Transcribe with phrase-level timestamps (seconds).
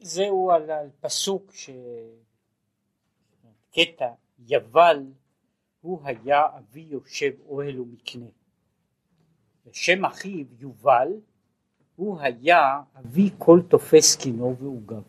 [0.00, 1.70] זהו על, על פסוק ש...
[3.74, 4.12] קטע
[4.46, 5.06] יבל
[5.80, 8.26] הוא היה אבי יושב אוהל ומקנה
[9.66, 11.08] ושם אחיו יובל
[11.96, 15.02] הוא היה אבי כל תופס קינו ועוגב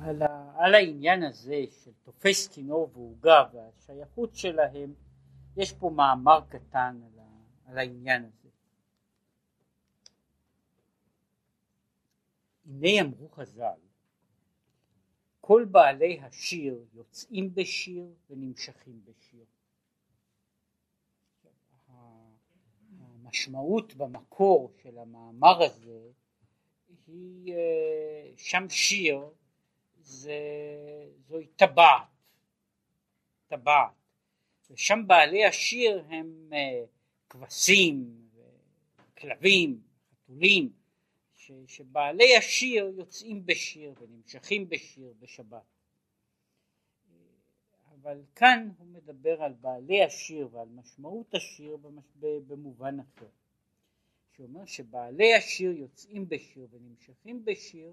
[0.00, 4.94] על, ה, על העניין הזה של תופס קינו ועוגב והשייכות שלהם
[5.56, 8.43] יש פה מאמר קטן על, ה, על העניין הזה
[12.66, 13.84] הנה אמרו חז"ל
[15.46, 19.44] כל בעלי השיר יוצאים בשיר ונמשכים בשיר.
[23.34, 26.10] המשמעות במקור של המאמר הזה
[27.06, 29.20] היא אה, שם שיר
[30.00, 30.38] זה,
[31.28, 32.06] זוהי טבעת,
[33.46, 33.92] טבעת,
[34.70, 36.84] ושם בעלי השיר הם אה,
[37.30, 38.28] כבשים,
[39.18, 40.72] כלבים, חתולים,
[41.46, 45.62] ש, שבעלי השיר יוצאים בשיר ונמשכים בשיר בשבת.
[47.90, 51.76] אבל כאן הוא מדבר על בעלי השיר ועל משמעות השיר
[52.20, 53.28] במובן אחר.
[54.36, 57.92] שאומר שבעלי השיר יוצאים בשיר ונמשכים בשיר,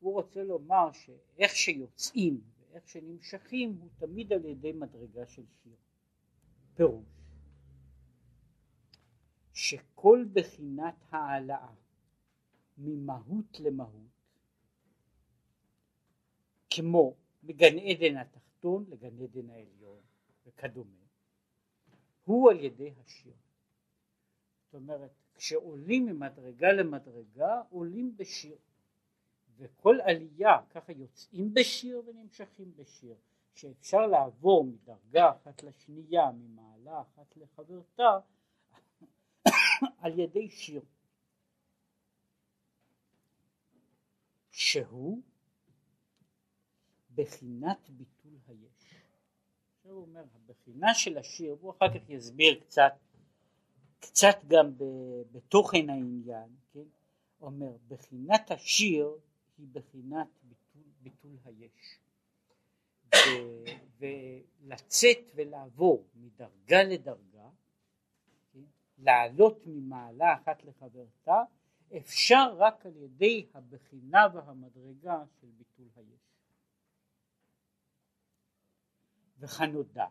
[0.00, 5.76] הוא רוצה לומר שאיך שיוצאים ואיך שנמשכים הוא תמיד על ידי מדרגה של שיר.
[6.74, 7.04] פירוש
[9.52, 11.81] שכל בחינת העלאה
[12.78, 14.12] ממהות למהות,
[16.70, 20.00] כמו מגן עדן התחתון לגן עדן העליון
[20.46, 21.06] וכדומה,
[22.24, 23.34] הוא על ידי השיר.
[24.64, 28.56] זאת אומרת, כשעולים ממדרגה למדרגה, עולים בשיר.
[29.58, 33.14] וכל עלייה, ככה יוצאים בשיר ונמשכים בשיר,
[33.54, 38.18] שאפשר לעבור מדרגה אחת לשנייה, ממעלה אחת לחברתה,
[40.02, 40.82] על ידי שיר.
[44.62, 45.18] שהוא
[47.14, 48.94] בחינת ביטול היש.
[49.76, 52.92] עכשיו הוא אומר, הבחינה של השיר, והוא אחר כך יסביר קצת,
[54.00, 54.72] קצת גם
[55.32, 56.80] בתוכן העניין, כן?
[57.38, 59.18] הוא אומר, בחינת השיר
[59.58, 61.98] היא בחינת ביטול, ביטול היש.
[63.14, 63.18] ו,
[63.98, 67.48] ולצאת ולעבור מדרגה לדרגה,
[68.52, 68.64] כן?
[68.98, 71.42] לעלות ממעלה אחת לחברתה,
[71.96, 76.20] אפשר רק על ידי הבחינה והמדרגה של ביטול היש.
[79.38, 80.06] וכנודע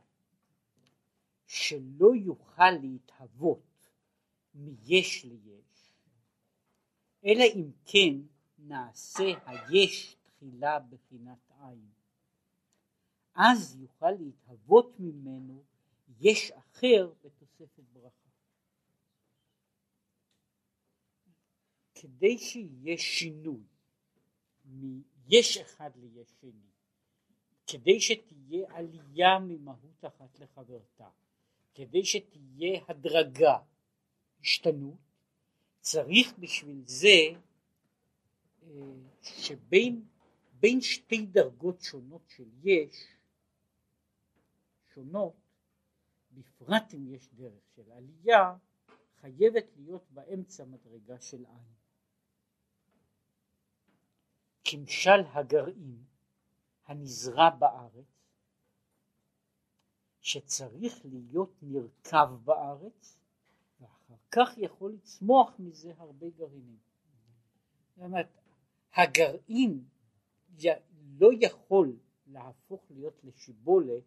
[1.45, 3.91] שלא יוכל להתהוות
[4.53, 5.93] מיש ליש,
[7.25, 8.15] אלא אם כן
[8.57, 11.89] נעשה היש תחילה בחינת עין.
[13.35, 15.63] אז יוכל להתהוות ממנו
[16.19, 18.20] יש אחר בתוספת ברכה.
[22.01, 23.63] כדי שיהיה שינוי
[24.65, 26.69] מיש אחד ליש שני,
[27.67, 31.09] כדי שתהיה עלייה ממהות אחת לחברתה,
[31.73, 33.57] כדי שתהיה הדרגה,
[34.41, 34.97] השתנות,
[35.79, 37.27] צריך בשביל זה
[38.63, 38.69] אה,
[39.21, 40.05] שבין
[40.59, 42.95] בין שתי דרגות שונות של יש,
[44.93, 45.35] שונות,
[46.31, 48.55] בפרט אם יש דרך של עלייה,
[49.19, 51.80] חייבת להיות באמצע מדרגה של עין.
[54.63, 56.03] כמשל הגרעין
[56.85, 58.05] הנזרע בארץ
[60.21, 63.17] שצריך להיות נרקב בארץ
[63.79, 66.79] ואחר כך יכול לצמוח מזה הרבה גרעינים.
[67.95, 68.27] זאת אומרת,
[68.93, 69.83] הגרעין
[71.19, 71.97] לא יכול
[72.27, 74.03] להפוך להיות לשיבולת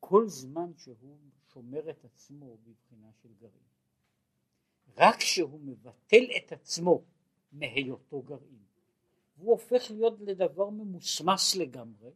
[0.00, 1.18] כל זמן שהוא
[1.52, 3.66] שומר את עצמו בבחינה של גרעין.
[4.96, 7.02] רק כשהוא מבטל את עצמו
[7.52, 8.64] מהיותו גרעין
[9.36, 12.10] והוא הופך להיות לדבר ממוסמס לגמרי,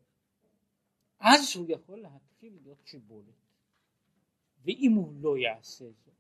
[1.21, 3.35] אז הוא יכול להתחיל להיות שיבולת.
[4.63, 6.15] ואם הוא לא יעשה זאת,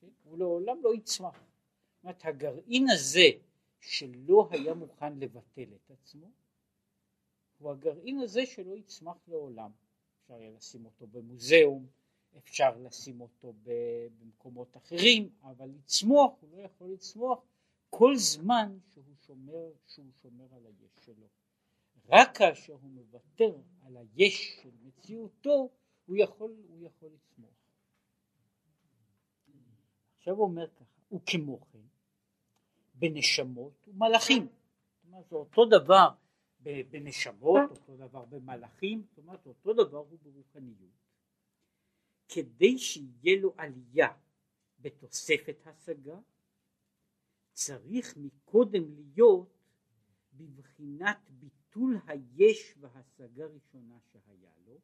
[0.00, 1.34] כן, הוא לעולם לא יצמח.
[1.34, 3.28] זאת אומרת, הגרעין הזה
[3.80, 6.30] שלא היה מוכן לבטל את עצמו,
[7.58, 9.70] הוא הגרעין הזה שלא יצמח לעולם.
[10.22, 11.86] אפשר היה לשים אותו במוזיאום,
[12.38, 17.38] אפשר לשים אותו במקומות אחרים, אבל לצמוח, הוא לא יכול לצמוח
[17.90, 21.26] כל זמן שהוא שומר, שהוא שומר על היש שלו.
[22.08, 25.70] רק כאשר הוא מוותר על היש של מציאותו,
[26.06, 27.50] הוא יכול, הוא יכול לצמוח.
[30.16, 31.78] עכשיו הוא אומר ככה, וכמו כן,
[32.94, 34.48] בנשמות ומלאכים.
[35.06, 36.08] אומרת, זה אותו דבר
[36.62, 41.00] בנשמות, אותו דבר במלאכים, זאת אומרת, אותו דבר הוא ברוחניות.
[42.28, 44.08] כדי שיהיה לו עלייה
[44.78, 46.18] בתוספת השגה,
[47.60, 49.58] צריך מקודם להיות
[50.32, 54.80] בבחינת ביטול היש והשגה ראשונה שהיה לו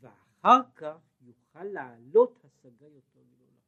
[0.00, 3.60] ואחר כך יוכל לעלות השגה יותר גדולה.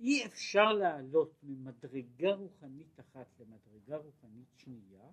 [0.00, 5.10] אי אפשר לעלות ממדרגה רוחנית אחת למדרגה רוחנית שנייה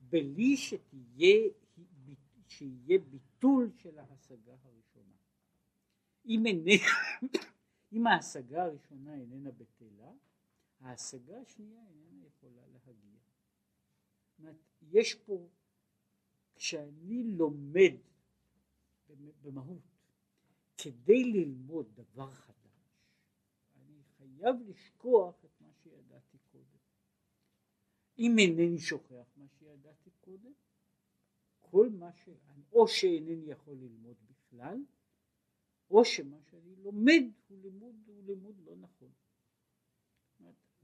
[0.00, 1.50] בלי שתהיה,
[2.46, 5.16] שיהיה ביטול של ההשגה הראשונה.
[6.26, 6.44] אם,
[7.92, 10.12] אם ההשגה הראשונה איננה בטלה,
[10.80, 13.18] ההשגה השנייה איננה יכולה להגיע.
[14.82, 15.48] יש פה,
[16.54, 17.92] כשאני לומד
[19.42, 19.82] במהות,
[20.78, 22.58] כדי ללמוד דבר חדש,
[23.76, 26.78] אני חייב לשכוח את מה שידעתי קודם.
[28.18, 30.52] אם אינני שוכח מה שידעתי קודם,
[31.60, 32.28] כל מה ש...
[32.72, 34.78] או שאינני יכול ללמוד בכלל,
[35.90, 39.12] או שמה שאני לומד הוא לימוד, הוא לימוד לא נכון.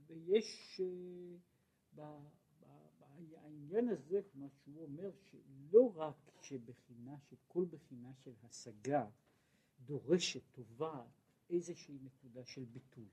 [0.07, 0.81] ויש
[1.97, 2.19] אה,
[2.99, 9.07] בעניין הזה, כמו שהוא אומר, שלא רק שבחינה, שכל בחינה של השגה
[9.79, 11.03] דורשת, טובה,
[11.49, 13.07] איזושהי נקודה של ביטול.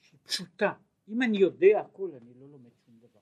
[0.00, 0.72] שהיא פשוטה.
[1.08, 3.20] אם אני יודע הכל, אני לא לומד שום דבר.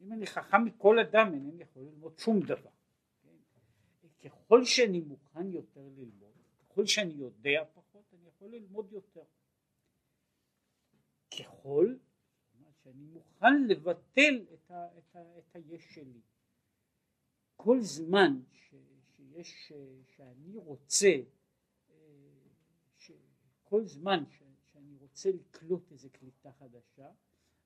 [0.00, 2.70] אם אני חכם מכל אדם, אינני יכול ללמוד שום דבר.
[4.24, 7.89] ככל שאני מוכן יותר ללמוד, ככל שאני יודע פחות,
[8.40, 9.24] יכול ללמוד יותר.
[11.30, 11.96] ככל
[12.82, 16.20] שאני מוכן לבטל את, ה, את, ה, את היש שלי.
[17.56, 18.74] כל זמן ש,
[19.16, 19.72] שיש,
[20.16, 21.12] שאני רוצה,
[22.96, 23.12] ש,
[23.64, 24.42] כל זמן ש,
[24.72, 27.10] שאני רוצה לקלוט איזה קליטה חדשה,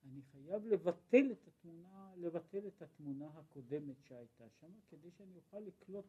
[0.05, 6.05] אני חייב לבטל את התמונה, לבטל את התמונה הקודמת שהייתה שם, כדי שאני אוכל לקלוט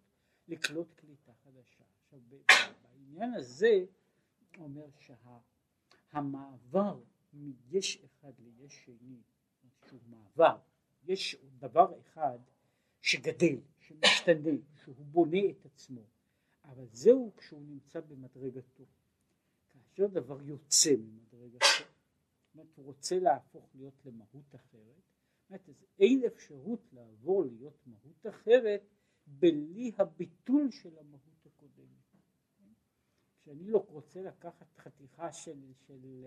[0.49, 1.85] לקלוט קליטה חדשה.
[2.05, 2.21] עכשיו
[2.83, 3.85] בעניין הזה
[4.59, 4.87] אומר
[6.11, 9.23] שהמעבר שה, מיש אחד ליש שני,
[9.89, 10.59] שהוא מעבר,
[11.05, 12.39] יש דבר אחד
[13.01, 14.51] שגדל, שמשתנה,
[14.85, 16.03] שהוא בונה את עצמו,
[16.65, 18.85] אבל זהו כשהוא נמצא במדרגתו.
[19.69, 25.03] כאשר דבר יוצא ממדרגתו, זאת אומרת הוא רוצה להפוך להיות למהות אחרת,
[25.41, 25.69] זאת אומרת,
[25.99, 28.83] אין אפשרות לעבור להיות מהות אחרת
[29.27, 31.36] בלי הביטול של המהות.
[33.47, 36.27] כשאני לא רוצה לקחת חתיכה של, של,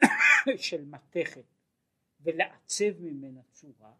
[0.68, 1.44] של מתכת
[2.20, 3.92] ולעצב ממנה צורה,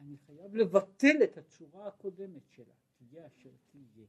[0.00, 4.06] אני חייב לבטל את הצורה הקודמת שלה, תהיה אשר תהיה.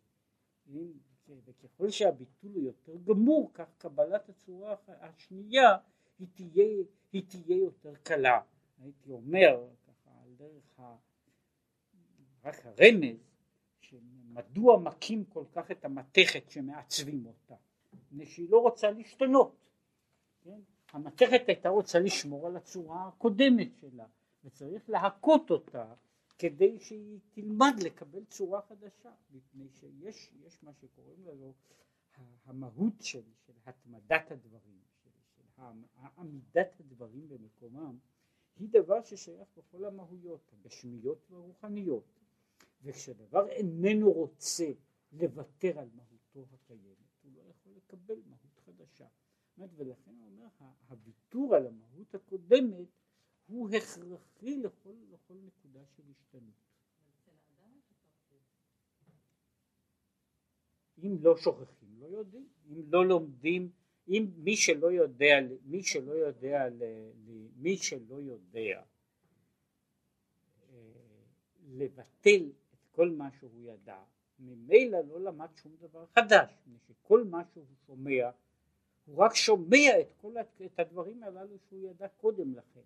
[1.45, 5.77] וככל שהביטול הוא יותר גמור, כך קבלת הצורה השנייה
[6.19, 8.42] היא תהיה, היא תהיה יותר קלה.
[8.81, 10.95] הייתי אומר, ככה על דרך ה...
[12.44, 13.18] רק הרמז,
[13.80, 17.56] שמדוע מכים כל כך את המתכת שמעצבים אותה?
[18.11, 19.56] מפני שהיא לא רוצה להשתנות.
[20.41, 20.59] כן?
[20.91, 24.06] המתכת הייתה רוצה לשמור על הצורה הקודמת שלה
[24.44, 25.94] וצריך להכות אותה
[26.39, 31.53] כדי שהיא תלמד לקבל צורה חדשה מפני שיש יש מה שקוראים לנו
[32.45, 35.61] המהות של, של התמדת הדברים של, של
[36.17, 37.97] עמידת הדברים במקומם
[38.56, 42.03] היא דבר ששייך בכל המהויות הגשמיות והרוחניות
[42.83, 44.71] וכשדבר איננו רוצה
[45.11, 47.08] לוותר על מהותו הקיימת,
[47.77, 49.07] יכול לקבל מהות חדשה.
[49.75, 50.48] ולכן הוא אומר,
[50.88, 52.88] הוויתור על המהות הקודמת
[53.48, 56.69] הוא הכרחי לכל, לכל נקודה של השתנות.
[61.04, 62.47] אם לא שוכחים, לא יודעים.
[62.69, 63.71] אם לא לומדים,
[64.07, 65.35] אם מי שלא יודע,
[65.66, 66.66] מי שלא יודע,
[67.56, 68.83] מי שלא יודע
[70.69, 70.92] אה,
[71.68, 72.52] לבטל
[72.92, 74.04] כל מה שהוא ידע,
[74.39, 76.51] ממילא לא למד שום דבר חדש,
[76.87, 78.29] שכל מה שהוא שומע,
[79.05, 80.33] הוא רק שומע את כל
[80.65, 82.81] את הדברים הללו שהוא ידע קודם לכן,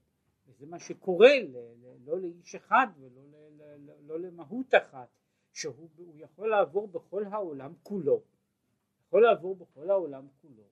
[0.47, 5.07] וזה מה שקורה ל, ל, לא לאיש אחד ולא ל, ל, לא למהות אחת,
[5.53, 8.21] שהוא יכול לעבור בכל העולם כולו,
[9.07, 10.63] יכול לעבור בכל העולם כולו,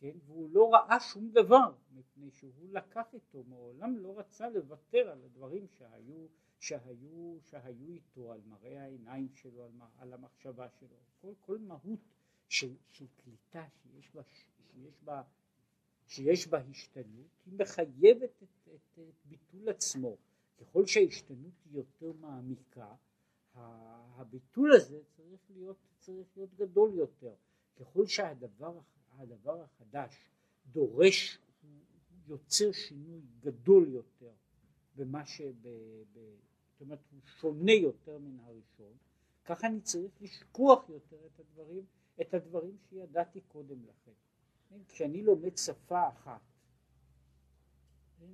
[0.00, 5.18] כן, והוא לא ראה שום דבר, מפני שהוא לקח איתו, מעולם לא רצה לוותר על
[5.24, 6.26] הדברים שהיו
[6.64, 12.00] שהיו, שהיו איתו על מראה העיניים שלו, על, על המחשבה שלו, כל, כל מהות
[12.48, 15.22] של, של קליטה שיש בה, שיש, בה,
[16.06, 20.16] שיש בה השתנות, היא מחייבת את, את, את ביטול עצמו.
[20.60, 22.94] ככל שההשתנות היא יותר מעמיקה,
[23.54, 27.34] הביטול הזה צריך להיות, צריך להיות גדול יותר.
[27.76, 28.80] ככל שהדבר
[29.12, 30.30] הדבר החדש
[30.72, 31.38] דורש,
[32.26, 34.32] יוצר שינוי גדול יותר
[34.96, 35.40] במה ש...
[36.74, 38.92] זאת אומרת הוא שונה יותר מן הראשון,
[39.44, 41.84] ככה אני צריך לשכוח יותר את הדברים,
[42.20, 44.12] את הדברים שידעתי קודם לכן.
[44.68, 46.40] כן, כשאני לומד שפה אחת,
[48.18, 48.32] כן?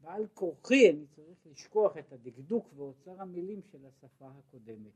[0.00, 4.92] בעל כורחי אני צריך לשכוח את הדקדוק ואוצר המילים של השפה הקודמת.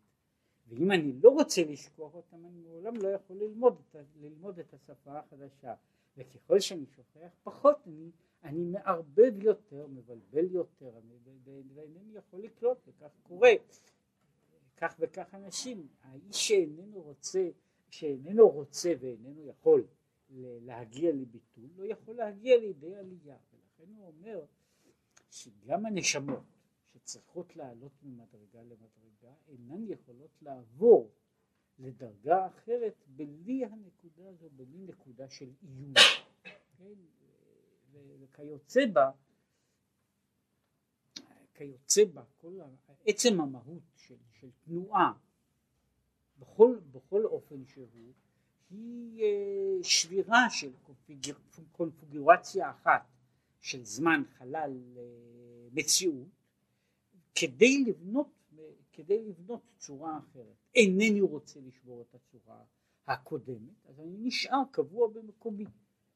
[0.68, 3.82] ואם אני לא רוצה לשכוח אותם אני מעולם לא יכול ללמוד
[4.20, 5.74] ללמוד את השפה החדשה
[6.16, 8.10] וככל שאני שוכח פחות אני,
[8.46, 10.92] אני מערבב יותר, מבלבל יותר
[11.74, 13.50] ואינני יכול לקלוט וכך קורה
[14.76, 17.48] כך וכך אנשים האיש שאיננו רוצה
[17.90, 19.86] שאיננו רוצה ואיננו יכול
[20.38, 24.44] להגיע לביטול לא יכול להגיע לידי עלייה ולכן הוא אומר
[25.30, 26.44] שגם הנשמות
[26.92, 31.10] שצריכות לעלות ממדרגה למדרגה אינן יכולות לעבור
[31.78, 35.94] לדרגה אחרת בלי הנקודה הזו, בלי נקודה של איום.
[36.78, 36.94] כן?
[38.20, 39.10] וכיוצא בה,
[41.54, 42.60] כיוצא בה, כל
[43.06, 45.12] עצם המהות של, של תנועה
[46.38, 47.86] בכל, בכל אופן שהוא
[48.70, 50.70] היא אה, שבירה של
[51.72, 53.02] קונפיגורציה אחת
[53.60, 55.02] של זמן, חלל, אה,
[55.72, 56.26] מציאות
[57.34, 58.28] כדי לבנות,
[58.92, 60.56] כדי לבנות צורה אחרת.
[60.74, 62.64] אינני רוצה לשבור את הצורה
[63.06, 65.64] הקודמת, אז אני נשאר קבוע במקומי.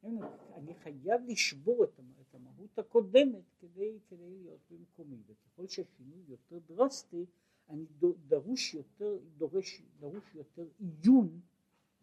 [0.04, 7.26] אני חייב לשבור את המהות הקודמת כדי, כדי להיות במקומי, וככל שהשינוי יותר דרסטי,
[7.69, 7.85] אני
[8.26, 11.40] דרוש יותר, דורש, דרוש יותר עיון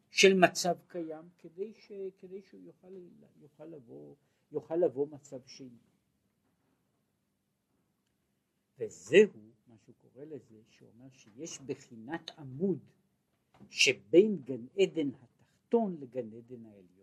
[0.09, 2.93] של מצב קיים כדי, ש, כדי שהוא יוכל,
[3.41, 4.15] יוכל, לבוא,
[4.51, 5.79] יוכל לבוא מצב שני.
[8.79, 9.29] וזהו
[9.67, 12.79] מה שהוא קורא לזה, שאומר שיש בחינת עמוד
[13.69, 16.96] שבין גן עדן התחתון לגן עדן העליון,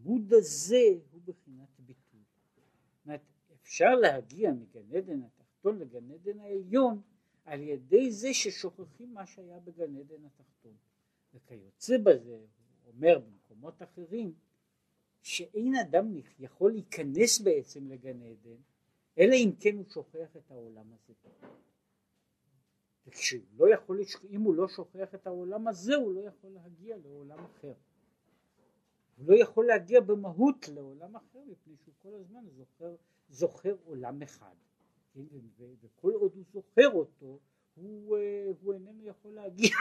[0.00, 2.20] העמוד הזה הוא בחינת ביטול.
[2.20, 3.20] זאת אומרת,
[3.62, 7.00] אפשר להגיע מגן עדן התחתון לגן עדן העליון
[7.44, 10.74] על ידי זה ששוכחים מה שהיה בגן עדן התחתון.
[11.34, 12.36] וכיוצא בזה,
[12.84, 14.34] הוא אומר במקומות אחרים,
[15.22, 18.60] שאין אדם יכול להיכנס בעצם לגן עדן
[19.18, 21.14] אלא אם כן הוא שוכח את העולם הזה.
[23.06, 27.38] וכשהוא לא יכול, אם הוא לא שוכח את העולם הזה הוא לא יכול להגיע לעולם
[27.44, 27.72] אחר.
[29.20, 32.96] הוא לא יכול להגיע במהות לעולם אחר מפני שהוא כל הזמן זוכר,
[33.28, 34.54] זוכר עולם אחד.
[35.14, 35.20] כן?
[35.80, 37.38] וכל עוד הוא זוכר אותו
[37.74, 39.76] הוא, אה, הוא איננו יכול להגיע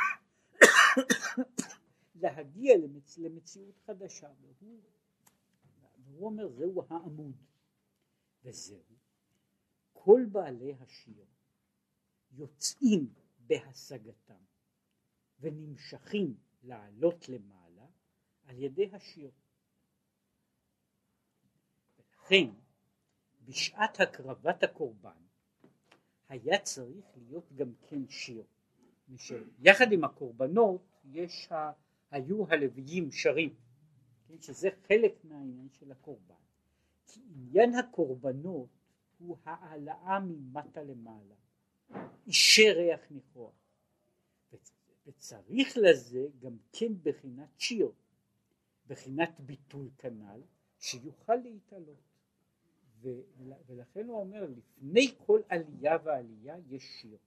[2.21, 4.79] להגיע למצ, למציאות חדשה והוא,
[5.97, 7.35] והוא אומר זהו העמוד
[8.43, 8.95] וזהו
[9.93, 11.25] כל בעלי השיר
[12.31, 14.43] יוצאים בהשגתם
[15.39, 17.58] ונמשכים לעלות למעלה
[18.49, 19.31] על ידי השיר.
[21.97, 22.49] ולכן
[23.45, 25.21] בשעת הקרבת הקורבן
[26.29, 28.43] היה צריך להיות גם כן שיר.
[29.59, 31.71] יחד עם הקורבנות יש ה...
[32.11, 33.55] היו הלוויים שרים,
[34.27, 36.35] כן, שזה חלק מהעניין של הקורבן.
[37.05, 38.69] כי עניין הקורבנות
[39.19, 41.35] הוא העלאה ממטה למעלה,
[42.27, 43.53] אישי ריח ניחוח.
[45.07, 47.91] וצריך לזה גם כן בחינת שיר,
[48.89, 50.41] בחינת ביטול כנ"ל,
[50.79, 52.09] שיוכל להתעלות.
[53.67, 57.17] ולכן הוא אומר לפני כל עלייה ועלייה יש שיר.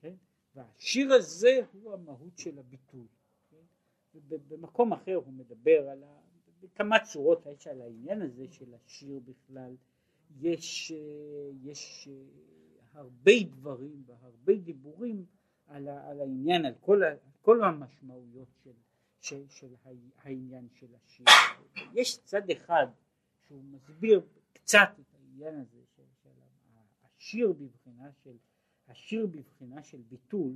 [0.00, 0.14] כן?
[0.54, 3.06] והשיר הזה הוא המהות של הביטול.
[3.50, 3.56] כן?
[4.48, 6.20] במקום אחר הוא מדבר על ה...
[6.60, 9.76] בכמה צורות יש על העניין הזה של השיר בכלל.
[10.40, 10.92] יש,
[11.62, 12.08] יש
[12.92, 15.26] הרבה דברים והרבה דיבורים
[15.66, 17.02] על, על העניין, על כל,
[17.42, 18.72] כל המשמעויות של,
[19.24, 19.74] של, של
[20.18, 21.26] העניין של השיר.
[21.94, 22.86] יש צד אחד
[23.40, 24.20] שהוא מסביר
[24.52, 26.30] קצת את העניין הזה של, של
[27.02, 28.36] השיר בבחינה של,
[28.88, 30.52] השיר בבחינה של ביטול,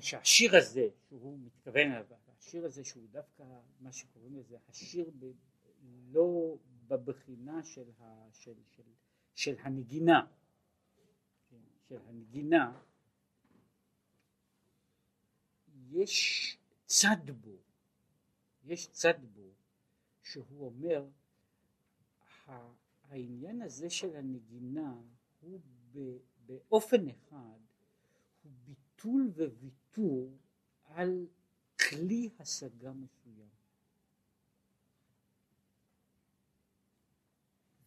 [0.00, 2.06] שהשיר הזה שהוא מתכוון אליו,
[2.38, 3.44] השיר הזה שהוא דווקא
[3.80, 5.32] מה שקוראים לזה השיר ב,
[6.10, 6.56] לא
[6.88, 8.82] בבחינה של, ה, של, של,
[9.34, 10.26] של הנגינה,
[11.50, 11.56] כן,
[11.88, 12.80] של הנגינה,
[15.90, 17.56] יש צד בו,
[18.64, 19.50] יש צד בו,
[20.22, 21.06] שהוא אומר,
[23.02, 24.94] העניין הזה של הנגינה
[25.40, 25.60] הוא
[26.46, 27.58] באופן אחד,
[28.42, 30.38] הוא ביטול וויתור
[30.84, 31.26] על
[31.78, 33.48] כלי השגה מסוים.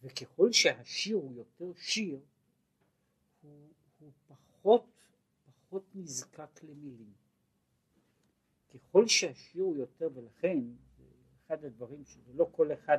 [0.02, 2.20] וככל שהשיר הוא יותר שיר,
[3.42, 4.84] הוא, הוא פחות,
[5.44, 7.19] פחות נזקק למילים.
[8.74, 10.58] ככל שהשיר הוא יותר, ולכן
[11.46, 12.98] אחד הדברים שזה לא כל אחד,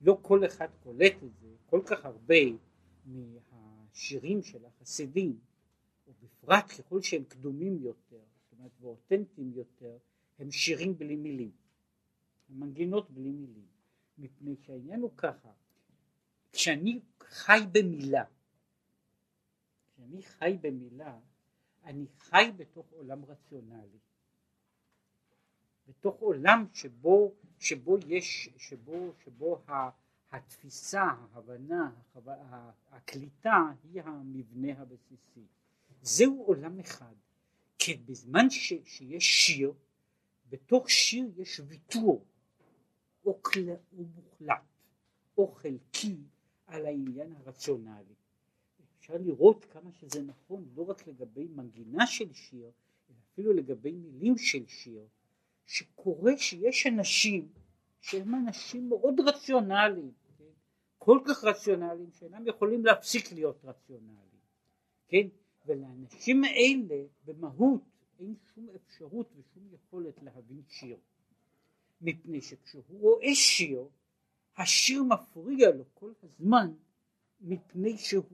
[0.00, 2.34] לא כל אחד קולט את זה, כל כך הרבה
[3.06, 5.38] מהשירים של החסידים,
[6.06, 9.98] ובפרט ככל שהם קדומים יותר, זאת אומרת ואותנטיים יותר,
[10.38, 11.50] הם שירים בלי מילים,
[12.48, 13.66] מנגינות בלי מילים.
[14.18, 15.52] מפני שהעניין הוא ככה,
[16.52, 18.24] כשאני חי במילה,
[19.94, 21.18] כשאני חי במילה,
[21.84, 23.98] אני חי בתוך עולם רציונלי,
[25.88, 29.62] בתוך עולם שבו, שבו יש, שבו, שבו
[30.32, 31.90] התפיסה, ההבנה,
[32.90, 35.46] הקליטה היא המבנה הבסיסי.
[36.02, 37.14] זהו עולם אחד,
[37.78, 39.72] כי בזמן ש, שיש שיר,
[40.50, 42.24] בתוך שיר יש ויתור,
[43.24, 44.62] או, כל, או מוחלט,
[45.38, 46.16] או חלקי,
[46.66, 48.14] על העניין הרציונלי.
[48.98, 52.70] אפשר לראות כמה שזה נכון לא רק לגבי מנגינה של שיר,
[53.10, 55.06] אלא אפילו לגבי מילים של שיר,
[55.66, 57.48] שקורה שיש אנשים
[58.00, 60.44] שהם אנשים מאוד רציונליים, כן?
[60.98, 64.40] כל כך רציונליים שאינם יכולים להפסיק להיות רציונליים,
[65.08, 65.28] כן?
[65.66, 67.82] ולאנשים האלה במהות
[68.20, 70.96] אין שום אפשרות ושום יכולת להבין שיר,
[72.00, 73.88] מפני שכשהוא רואה שיר,
[74.56, 76.72] השיר מפריע לו כל הזמן
[77.40, 78.24] מפני שהוא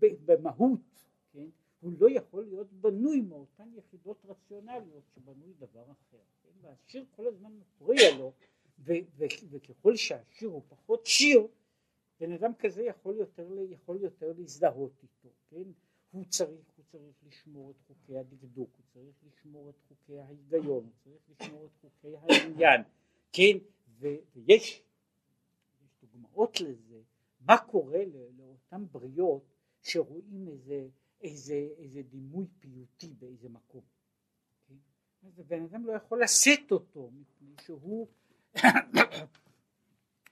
[0.00, 1.48] במהות, כן?
[1.80, 6.18] הוא לא יכול להיות בנוי מאותן יחידות רציונליות שבנוי דבר אחר?
[6.62, 8.32] והשיר כל הזמן מפריע לו
[8.84, 11.46] וככל שהשיר הוא פחות שיר
[12.20, 15.70] בן אדם כזה יכול יותר, יכול יותר להזדהות איתו, כן?
[16.10, 20.92] הוא צריך, הוא צריך לשמור את חוקי הדקדוק, הוא צריך לשמור את חוקי ההיגיון, הוא
[21.04, 22.82] צריך לשמור את חוקי העניין,
[23.32, 23.58] כן?
[23.98, 24.82] ויש
[26.02, 27.00] דוגמאות לזה,
[27.40, 28.00] מה קורה
[28.38, 29.44] לאותן בריות
[29.82, 30.88] שרואים איזה,
[31.22, 33.82] איזה, איזה דימוי פיוטי באיזה מקום.
[35.22, 38.08] הבן אדם לא יכול לשאת אותו מפני שהוא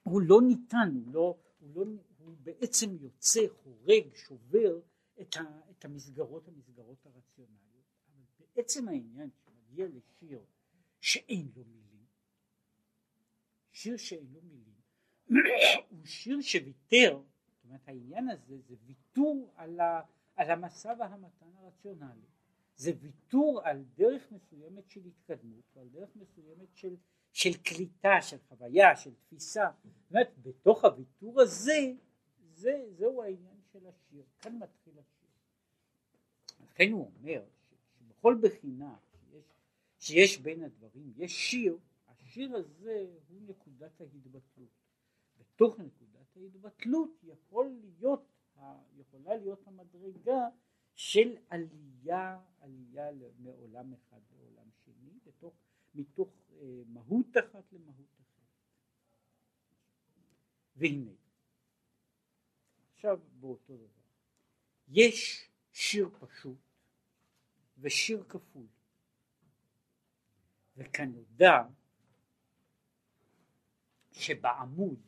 [0.02, 4.80] הוא לא ניתן, הוא, לא, הוא, לא, הוא בעצם יוצא, חורג, שובר
[5.20, 5.40] את, ה,
[5.70, 7.84] את המסגרות, המסגרות הרציונליות.
[8.14, 10.44] אבל בעצם העניין שמגיע לשיר
[11.00, 12.06] שאין לו מילים,
[13.72, 14.80] שיר שאין לו מילים,
[15.90, 20.00] הוא שיר שוויתר, זאת אומרת העניין הזה זה ויתור על, ה,
[20.36, 22.26] על המשא והמתן הרציונלי,
[22.76, 26.96] זה ויתור על דרך מסוימת של התקדמות ועל דרך מסוימת של,
[27.32, 31.92] של קליטה, של חוויה, של תפיסה, זאת אומרת בתוך הוויתור הזה,
[32.54, 35.28] זה, זהו העניין של השיר, כאן מתחיל השיר.
[36.64, 37.44] לכן הוא אומר
[37.98, 39.44] שבכל בחינה שיש,
[39.98, 44.68] שיש בין הדברים, יש שיר, השיר הזה הוא נקודת ההתבטלות.
[45.38, 48.32] בתוך נקודת ההתבטלות יכול להיות,
[48.96, 50.48] יכולה להיות המדרגה
[50.96, 55.54] של עלייה, עלייה מעולם אחד לעולם שני, בתוך,
[55.94, 58.46] מתוך אה, מהות אחת למהות אחרת.
[60.76, 61.10] והנה,
[62.94, 63.86] עכשיו באותו דבר,
[64.88, 66.58] יש שיר פשוט
[67.78, 68.66] ושיר כפול,
[70.76, 71.62] וכנודע
[74.12, 75.00] שבעמוד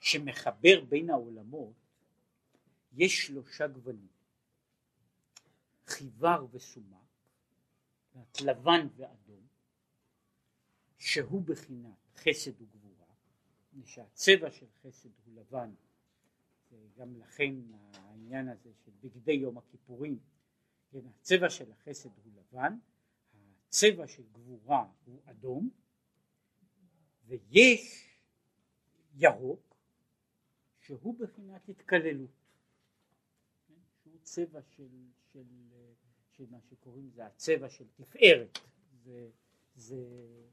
[0.00, 1.74] שמחבר בין העולמות
[2.92, 4.13] יש שלושה גוונים
[5.94, 6.98] חיוור וסומק
[8.44, 9.46] לבן ואדום
[10.98, 12.94] שהוא בחינת חסד וגבורה
[13.84, 15.74] שהצבע של חסד הוא לבן
[16.70, 20.18] וגם לכן העניין הזה של בגדי יום הכיפורים
[20.90, 22.78] כן, הצבע של החסד הוא לבן
[23.68, 25.70] הצבע של גבורה הוא אדום
[27.26, 28.04] ויש
[29.14, 29.76] ירוק
[30.80, 32.30] שהוא בחינת התקללות,
[33.68, 33.74] כן?
[34.02, 34.88] שהוא צבע של,
[35.34, 35.44] של,
[36.30, 38.58] של מה שקוראים זה הצבע של תפארת,
[39.04, 39.28] זה,
[39.74, 39.96] זה,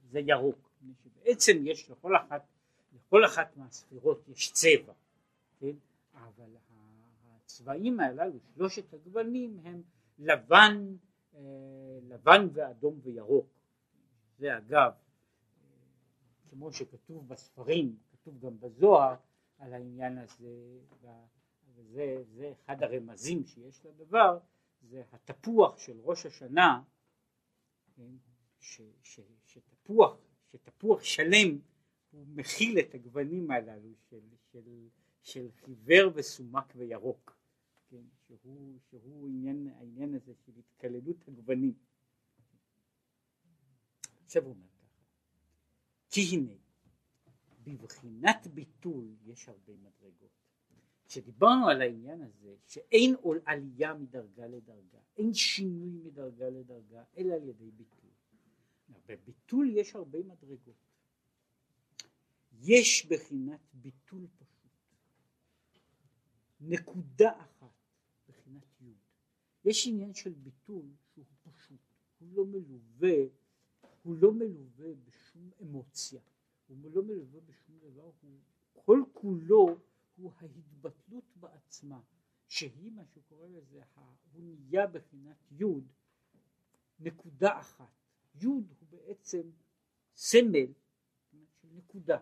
[0.09, 0.71] זה ירוק,
[1.15, 2.45] בעצם יש לכל אחת,
[2.93, 4.93] לכל אחת מהספירות יש צבע,
[5.59, 5.75] כן?
[6.13, 6.55] אבל
[7.35, 9.81] הצבעים הללו, שלושת הגוונים הם
[10.19, 10.95] לבן,
[11.35, 11.39] אה,
[12.07, 13.47] לבן ואדום וירוק,
[14.37, 14.91] זה אגב,
[16.49, 19.15] כמו שכתוב בספרים, כתוב גם בזוהר,
[19.57, 20.79] על העניין הזה,
[21.75, 24.37] וזה זה אחד הרמזים שיש לדבר,
[24.81, 26.83] זה התפוח של ראש השנה,
[27.95, 28.11] כן,
[28.59, 30.17] ש, ש, שתפוח,
[30.51, 31.59] שתפוח שלם
[32.11, 34.19] הוא מכיל את הגוונים הללו של,
[34.51, 34.87] של,
[35.21, 37.37] של חיוור וסומק וירוק,
[37.89, 41.73] כן, שהוא, שהוא עניין, העניין הזה של התקללות הגוונים.
[44.25, 45.03] עכשיו הוא אומר ככה,
[46.09, 46.53] כי הנה
[47.63, 50.40] בבחינת ביטול יש הרבה מדרגות.
[51.11, 57.71] כשדיברנו על העניין הזה שאין עלייה מדרגה לדרגה, אין שינוי מדרגה לדרגה, אלא על ידי
[57.71, 58.09] ביטול.
[59.07, 60.75] בביטול יש הרבה מדרגות.
[62.61, 64.71] יש בחינת ביטול פשוט.
[66.61, 67.73] נקודה אחת,
[68.27, 68.93] בחינת י'.
[69.65, 71.79] יש עניין של ביטול שהוא פשוט,
[72.19, 73.17] הוא לא מלווה,
[74.03, 76.21] הוא לא מלווה בשום אמוציה.
[76.67, 78.39] הוא לא מלווה בשום דבר, הוא,
[78.73, 79.77] כל כולו
[80.21, 82.01] הוא ההתבטלות בעצמה,
[82.47, 83.81] שהיא מה שקורא לזה,
[84.33, 85.63] הוא נהיה בחינת י'
[86.99, 87.89] נקודה אחת.
[88.35, 89.41] י' הוא בעצם
[90.15, 90.73] סמל
[91.31, 92.17] של נקודה.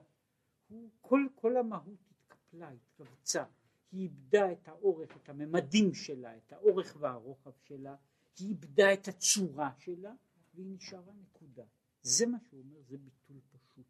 [0.67, 3.43] הוא, כל, כל המהות התקפלה, התכווצה,
[3.91, 7.95] היא איבדה את האורך, את הממדים שלה, את האורך והרוחב שלה,
[8.39, 10.13] היא איבדה את הצורה שלה
[10.53, 11.63] והיא נשארה נקודה.
[12.01, 13.85] זה מה שהוא אומר, זה ביטול פשוט.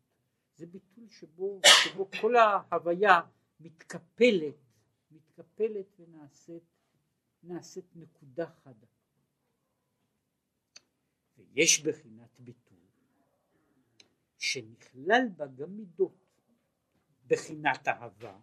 [0.55, 3.21] זה ביטול שבו, שבו כל ההוויה
[3.59, 4.55] מתקפלת,
[5.11, 6.63] מתקפלת ונעשית
[7.43, 8.87] נעשית נקודה חדה.
[11.37, 12.77] ויש בחינת ביטול
[14.37, 16.25] שנכלל בה גם מידות,
[17.27, 18.39] בחינת אהבה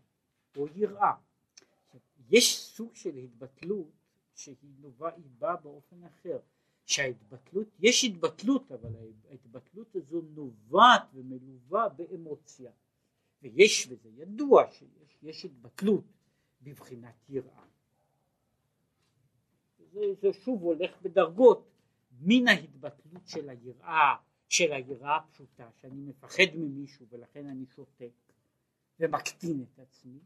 [0.56, 1.12] או יראה.
[2.30, 3.92] יש סוג של התבטלות
[4.34, 6.38] שהיא נובעת, היא באה באופן אחר.
[6.86, 8.90] שההתבטלות, יש התבטלות אבל
[9.30, 12.72] ההתבטלות הזו נובעת ומלווה באמוציה
[13.42, 16.04] ויש וזה ידוע שיש יש התבטלות
[16.62, 17.64] בבחינת יראה.
[19.78, 21.70] זה, זה שוב הולך בדרגות
[22.20, 24.16] מן ההתבטלות של היראה,
[24.48, 28.12] של היראה הפשוטה שאני מפחד ממישהו ולכן אני שותק
[29.00, 30.18] ומקטין את עצמי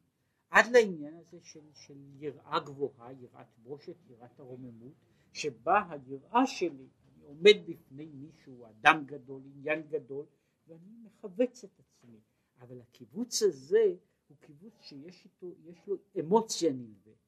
[0.51, 4.95] עד לעניין הזה של, של יראה גבוהה, יראת בושת, יראת הרוממות
[5.33, 10.27] שבה היראה שלי, אני עומד בפני מישהו, אדם גדול, עניין גדול,
[10.69, 12.19] ואני מכווץ את עצמי.
[12.61, 13.95] אבל הקיבוץ הזה
[14.29, 17.19] הוא קיבוץ שיש איתו, יש לו אמוציה נלווית.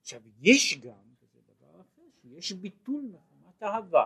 [0.00, 4.04] עכשיו יש גם, וזה דבר אחר, שיש ביטול מחמת אהבה.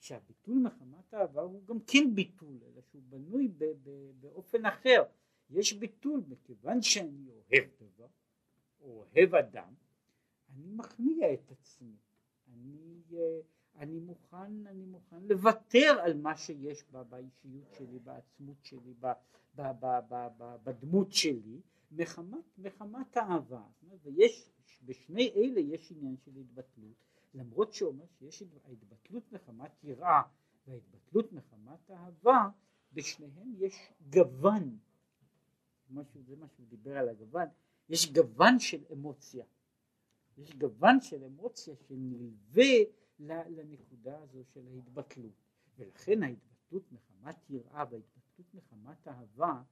[0.00, 5.02] שהביטול מחמת אהבה הוא גם כן ביטול, אלא שהוא בנוי ב- ב- באופן אחר.
[5.50, 8.06] יש ביטול, מכיוון שאני אוהב דבר,
[8.80, 9.74] או אוהב אדם,
[10.54, 11.96] אני מכניע את עצמי.
[12.48, 13.40] אני, אה,
[13.78, 19.06] אני מוכן, אני מוכן לוותר על מה שיש בה, באישיות שלי, בעצמות שלי, ב,
[19.54, 21.60] ב, ב, ב, ב, בדמות שלי,
[21.92, 23.62] מחמת, מחמת האהבה.
[24.02, 24.50] ויש,
[24.84, 26.94] בשני אלה יש עניין של התבטלות,
[27.34, 30.22] למרות שאומר שיש ההתבטלות מחמת יראה
[30.66, 32.48] וההתבטלות מחמת אהבה,
[32.92, 34.78] בשניהם יש גוון,
[35.90, 37.48] משהו, זה מה שהוא דיבר על הגוון,
[37.88, 39.44] יש גוון של אמוציה.
[40.38, 42.74] יש גוון של אמוציה שנלווה
[43.18, 45.32] לנקודה הזו של ההתבטלות
[45.76, 49.62] ולכן ההתבטלות מחמת יראה וההתבטלות מחמת אהבה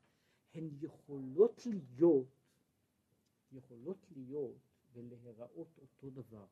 [0.54, 2.26] הן יכולות להיות
[3.52, 4.58] יכולות להיות
[4.92, 6.46] ולהיראות אותו דבר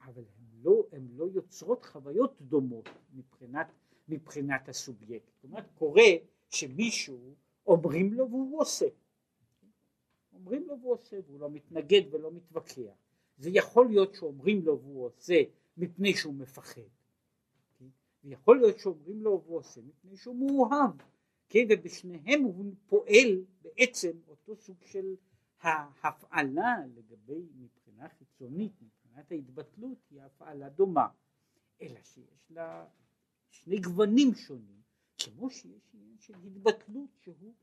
[0.00, 3.66] אבל הן לא, הן לא יוצרות חוויות דומות מבחינת,
[4.08, 5.32] מבחינת הסובייקט.
[5.34, 6.10] זאת אומרת קורה
[6.48, 7.34] שמישהו
[7.66, 8.86] אומרים לו והוא עושה.
[10.32, 12.94] אומרים לו והוא עושה והוא לא מתנגד ולא מתווכח.
[13.36, 15.42] זה יכול להיות שאומרים לו והוא עושה
[15.76, 16.80] מפני שהוא מפחד,
[17.78, 17.88] כן?
[18.24, 20.90] ויכול להיות שאומרים לו והוא עושה מפני שהוא מאוהב,
[21.48, 21.66] כן?
[21.70, 25.14] ובשניהם הוא פועל בעצם אותו סוג של
[25.60, 31.08] ההפעלה לגבי מבחינה חיצונית, מבחינת ההתבטלות היא הפעלה דומה,
[31.82, 32.86] אלא שיש לה
[33.50, 34.82] שני גוונים שונים,
[35.18, 37.54] כמו שיש עניין של התבטלות שהוא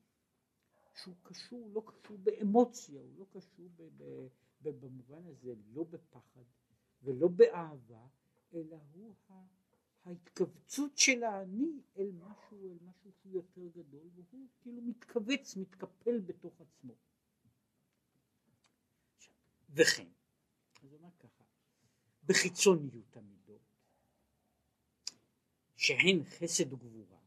[0.94, 4.28] שהוא קשור, לא קשור באמוציה, הוא לא קשור ב, ב,
[4.62, 6.42] ובמובן הזה לא בפחד
[7.04, 8.08] ולא באהבה,
[8.54, 9.16] אלא הוא
[10.06, 16.62] ההתכווצות של האני אל משהו, אל משהו שהוא יותר גדול, והוא כאילו מתכווץ, מתקפל בתוך
[16.62, 16.94] עצמו.
[19.70, 20.08] וכן,
[20.84, 21.44] אז אומר ככה,
[22.26, 23.62] בחיצוניות המידות,
[25.76, 27.20] שהן חסד וגבורה,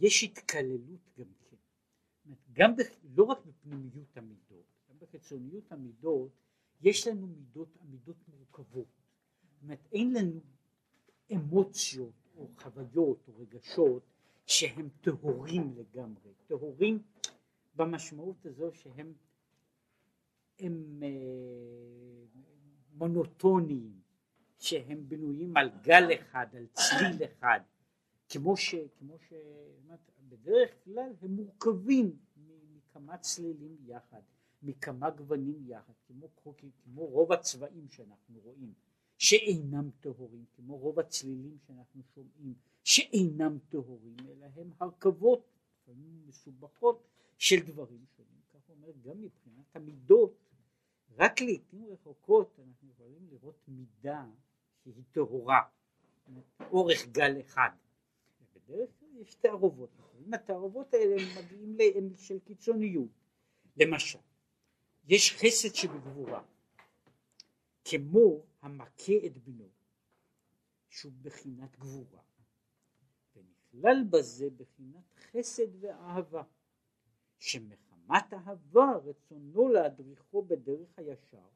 [0.00, 1.56] יש התקללות גם כן,
[2.52, 2.70] גם
[3.02, 4.64] לא רק בפנימיות המידות,
[4.98, 6.30] בחיצוניות המידות
[6.80, 8.86] יש לנו מידות, המידות מורכבות.
[9.42, 10.40] זאת אומרת אין לנו
[11.32, 14.02] אמוציות או חוויות או רגשות
[14.46, 17.02] שהם טהורים לגמרי, טהורים
[17.74, 19.12] במשמעות הזו שהם
[20.58, 22.40] הם אה,
[22.92, 24.00] מונוטוניים,
[24.58, 27.60] שהם בנויים על גל אחד, על צליל אחד,
[28.28, 28.74] כמו ש...
[28.98, 29.32] כמו ש...
[30.28, 32.16] בדרך כלל הם מורכבים
[32.76, 34.20] מכמה צלילים יחד.
[34.62, 36.28] מכמה גוונים יחד, כמו,
[36.84, 38.72] כמו רוב הצבעים שאנחנו רואים,
[39.18, 45.50] שאינם טהורים, כמו רוב הצלילים שאנחנו שומעים, שאינם טהורים, אלא הם הרכבות,
[45.82, 47.06] לפעמים מסובכות,
[47.38, 48.40] של דברים שונים.
[48.48, 50.34] כך אומר גם מבחינת המידות,
[51.16, 54.24] רק לעיתים רחוקות אנחנו יכולים לראות מידה
[54.84, 55.60] שהיא טהורה,
[56.70, 57.70] אורך גל אחד.
[58.54, 59.90] בדרך כלל יש תערובות,
[60.32, 61.78] התערובות האלה מגיעים
[62.16, 63.08] של קיצוניות.
[63.76, 64.18] למשל,
[65.10, 66.42] יש חסד שבגבורה,
[67.84, 69.68] כמו המכה את בנו,
[70.88, 72.22] שהוא בחינת גבורה,
[73.34, 76.42] ונכלל בזה בחינת חסד ואהבה,
[77.38, 81.48] שמחמת אהבה רצונו להדריכו בדרך הישר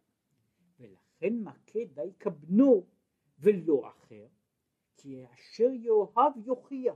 [0.79, 2.87] ולכן מכה די כבנו
[3.38, 4.27] ולא אחר
[4.97, 6.95] כי אשר יאהב יוכיח.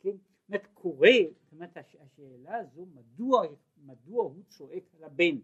[0.00, 0.10] כן?
[0.10, 1.08] זאת אומרת קורא
[1.42, 3.42] זאת אומרת השאלה הזו מדוע,
[3.76, 5.40] מדוע הוא צועק על הבן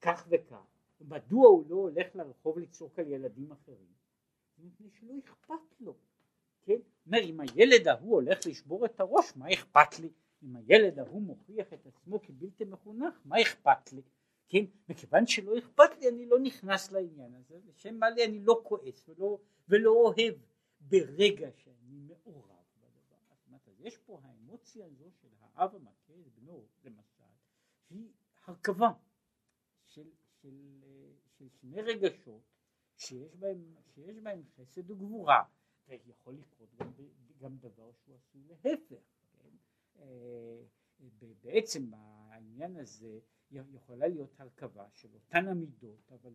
[0.00, 0.66] כך וכך
[1.00, 3.92] מדוע הוא לא הולך לרחוב לצעוק על ילדים אחרים?
[4.58, 5.96] מפני שלא אכפת לו
[6.62, 6.78] כן?
[7.06, 10.10] אומר אם הילד ההוא הולך לשבור את הראש מה אכפת לי?
[10.42, 14.02] אם הילד ההוא מוכיח את עצמו כבלתי מחונך מה אכפת לי?
[14.48, 14.64] כן?
[14.88, 19.08] מכיוון שלא אכפת לי אני לא נכנס לעניין הזה לשם מה לי אני לא כועס
[19.08, 20.34] ולא, ולא אוהב
[20.80, 22.48] ברגע שאני מעורב
[22.80, 23.16] בדבר.
[23.78, 27.24] יש פה האמוציה הזו של האב המכה את בנו למשל
[27.90, 28.08] היא
[28.46, 28.90] הרכבה
[30.42, 32.42] של, של, של שני רגשות
[32.96, 35.42] שיש בהם, שיש בהם חסד וגבורה
[35.88, 36.90] ויכול לקרות גם,
[37.38, 38.94] גם דבר שהוא עשוי להפך
[39.38, 39.48] כן?
[39.98, 40.62] אה,
[41.42, 43.18] בעצם העניין הזה
[43.50, 46.32] יכולה להיות הרכבה של אותן המידות אבל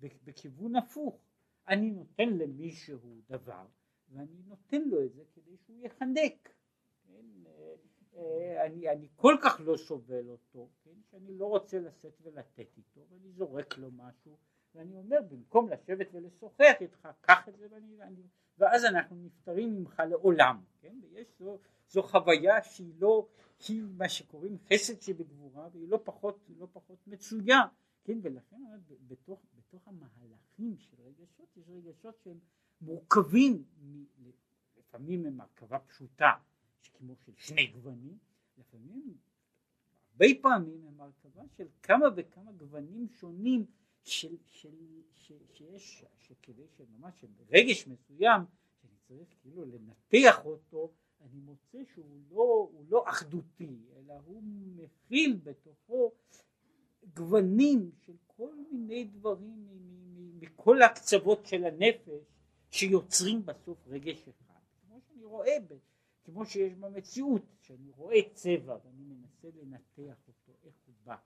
[0.00, 1.20] בכיוון הפוך
[1.68, 3.66] אני נותן למישהו דבר
[4.08, 6.54] ואני נותן לו את זה כדי שהוא יחנק
[7.02, 7.26] כן?
[8.16, 10.90] אה, אני, אני כל כך לא סובל אותו כן?
[11.10, 14.36] שאני לא רוצה לשאת ולתת איתו ואני זורק לו משהו
[14.74, 18.22] ואני אומר במקום לשבת ולשוחח איתך קח את זה ואני, ואני,
[18.58, 20.96] ואז אנחנו נפטרים ממך לעולם כן?
[21.02, 23.28] ויש זו, זו חוויה שהיא לא
[23.68, 27.60] היא מה שקוראים חסד שבגבורה והיא לא פחות, לא פחות מצויה
[28.04, 28.56] כן ולכן
[29.06, 32.38] בתוך, בתוך המהלכים של רגשות יש רגשות שהם
[32.80, 33.64] מורכבים
[34.76, 36.30] לפעמים הם הרכבה פשוטה
[36.94, 38.18] כמו של שני גוונים
[38.58, 39.16] לפעמים
[40.12, 43.66] הרבה פעמים הם הרכבה של כמה וכמה גוונים שונים
[44.02, 44.74] של, של,
[45.14, 48.42] של, שיש שכדי שממש רגש מסוים
[48.80, 54.42] שאני צריך כאילו לנתח אותו אני מוצא שהוא לא, לא אחדותי, אלא הוא
[54.76, 56.12] מכיל בתוכו
[57.14, 59.66] גוונים של כל מיני דברים
[60.40, 62.24] מכל הקצוות של הנפש
[62.70, 64.60] שיוצרים בסוף רגש אחד.
[64.80, 65.56] כמו שאני רואה,
[66.26, 71.16] כמו שיש במציאות, שאני רואה צבע ואני מנסה לנתח אותו, איך הוא בא,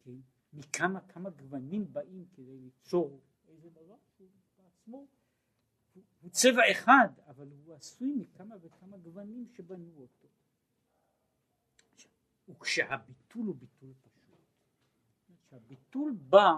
[0.00, 0.16] כן?
[0.52, 4.28] מכמה כמה גוונים באים כדי ליצור איזה דבר שהוא
[4.58, 5.06] בעצמו
[6.20, 10.28] הוא צבע אחד אבל הוא עשוי מכמה וכמה גוונים שבנו אותו
[12.48, 14.38] וכשהביטול הוא ביטול פשוט
[15.26, 16.52] כשהביטול בא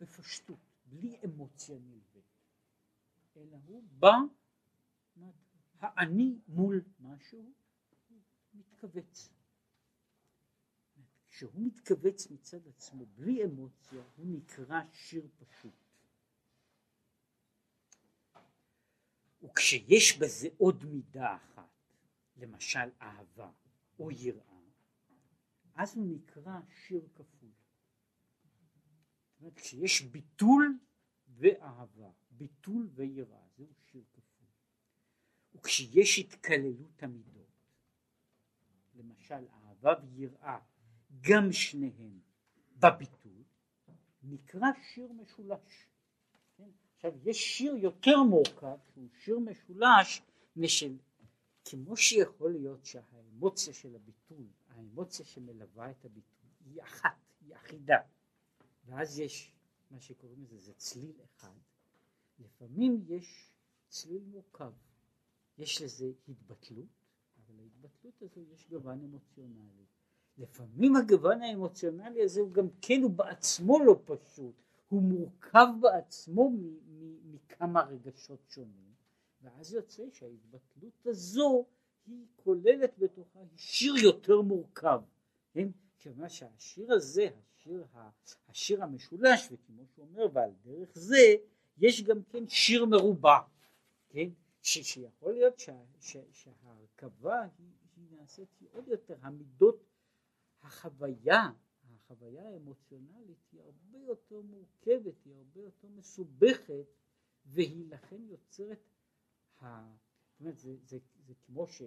[0.00, 2.24] בפשטות בלי אמוציה נלווית
[3.36, 4.16] אלא הוא בא
[5.82, 7.52] האני מול משהו
[8.54, 9.28] מתכווץ
[11.28, 15.82] כשהוא מתכווץ מצד עצמו בלי אמוציה הוא נקרא שיר פשוט
[19.42, 21.68] וכשיש בזה עוד מידה אחת,
[22.36, 23.50] למשל אהבה
[23.98, 24.60] או יראה,
[25.74, 27.50] אז הוא נקרא שיר כפול.
[29.32, 30.78] זאת אומרת, כשיש ביטול
[31.28, 34.04] ואהבה, ביטול ויראה, זהו שיר.
[35.62, 37.46] וכשיש התקללות המידות,
[38.94, 40.58] למשל אהבה ויראה,
[41.20, 42.20] גם שניהם
[42.78, 43.42] בביטול,
[44.22, 45.86] נקרא שיר משולש.
[46.94, 50.22] עכשיו יש שיר יותר מורכב שהוא שיר משולש
[50.56, 50.96] משל
[51.64, 57.98] כמו שיכול להיות שהאמוציה של הביטול האמוציה שמלווה את הביטול היא אחת היא אחידה.
[58.84, 59.52] ואז יש
[59.90, 61.56] מה שקוראים לזה זה צליל אחד.
[62.38, 63.50] לפעמים יש
[63.88, 64.72] צליל מורכב
[65.58, 66.86] יש לזה התבטלות
[67.38, 69.84] אבל ההתבטלות הזו יש גוון אמוציונלי
[70.38, 74.54] לפעמים הגוון האמוציונלי הזה הוא גם כן הוא בעצמו לא פשוט
[74.88, 76.52] הוא מורכב בעצמו
[77.24, 78.92] מכמה רגשות שונים
[79.42, 81.66] ואז יוצא שההתבטלות הזו
[82.06, 85.00] היא כוללת בתוכה שיר יותר מורכב,
[85.52, 85.68] כן?
[85.98, 87.84] כיוון שהשיר הזה, השיר,
[88.48, 91.34] השיר המשולש, וכמו שהוא אומר, ועל דרך זה
[91.78, 93.38] יש גם כן שיר מרובע,
[94.08, 94.28] כן?
[94.62, 99.84] שיכול להיות שה, ש, שההרכבה היא, היא נעשית עוד יותר, המידות,
[100.62, 101.50] החוויה
[102.12, 106.86] החוויה האמוציונלית היא הרבה יותר מורכבת, היא הרבה יותר מסובכת
[107.46, 108.78] והיא לכן יוצרת,
[109.60, 109.92] ה...
[110.30, 111.82] זאת אומרת זה, זה, זה כמו ש...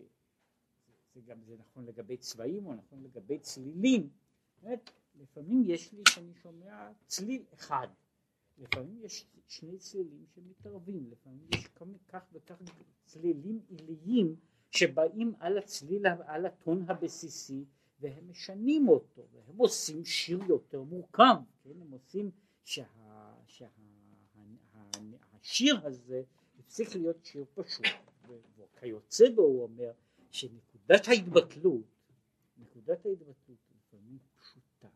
[1.14, 4.10] זה גם זה נכון לגבי צבעים או נכון לגבי צלילים,
[4.62, 7.88] זאת לפעמים יש לי שאני שומע צליל אחד,
[8.58, 11.68] לפעמים יש שני צלילים שמתערבים, לפעמים יש
[12.08, 12.56] כך וכך
[13.06, 14.36] צלילים עיליים
[14.72, 17.66] שבאים על הצליל, על הטון הבסיסי
[18.00, 21.82] והם משנים אותו והם עושים שיר יותר מורכב, כן?
[21.82, 22.32] הם עושים
[22.64, 22.86] שה,
[23.48, 23.68] שה,
[25.46, 26.24] השיר הזה
[26.60, 27.86] הפסיק להיות שיר פשוט
[28.58, 29.92] וכיוצא בו הוא אומר
[30.32, 31.86] שנקודת ההתבטלות
[32.58, 34.90] נקודת ההתבטלות לפעמים פשוטה,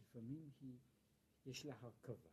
[0.00, 0.76] לפעמים היא,
[1.46, 2.30] יש לה הרכבה,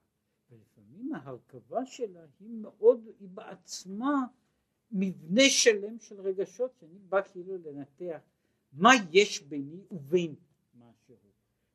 [0.49, 4.25] ולפעמים ההרכבה שלה היא מאוד, היא בעצמה
[4.91, 8.21] מבנה שלם של רגשות שאני בא כאילו לנתח
[8.73, 10.35] מה יש ביני ובין
[10.75, 11.15] משהו.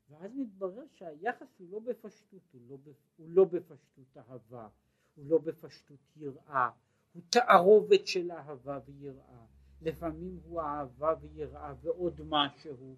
[0.09, 2.77] ואז מתברר שהיחס הוא לא בפשטות, הוא לא,
[3.17, 4.69] הוא לא בפשטות אהבה,
[5.15, 6.71] הוא לא בפשטות יראה,
[7.13, 9.47] הוא תערובת של אהבה ויראה,
[9.83, 12.97] לפעמים הוא אהבה ויראה ועוד משהו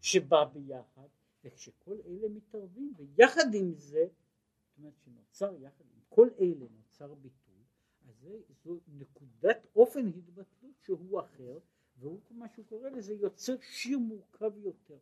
[0.00, 1.08] שבא ביחד,
[1.44, 7.64] וכשכל אלה מתערבים ויחד עם זה, זאת אומרת שנוצר יחד עם כל אלה נוצר ביטוי,
[8.08, 8.14] אז
[8.64, 11.58] זו נקודת אופן התבטלות שהוא אחר,
[11.96, 14.98] והוא מה שהוא קורא לזה יוצר שיר מורכב יותר.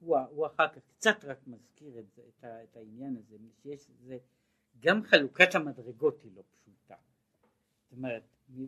[0.00, 4.18] הוא, הוא אחר כך קצת רק מזכיר את, את, את העניין הזה, שיש זה,
[4.80, 6.94] גם חלוקת המדרגות היא לא פשוטה.
[7.90, 8.22] זאת אומרת,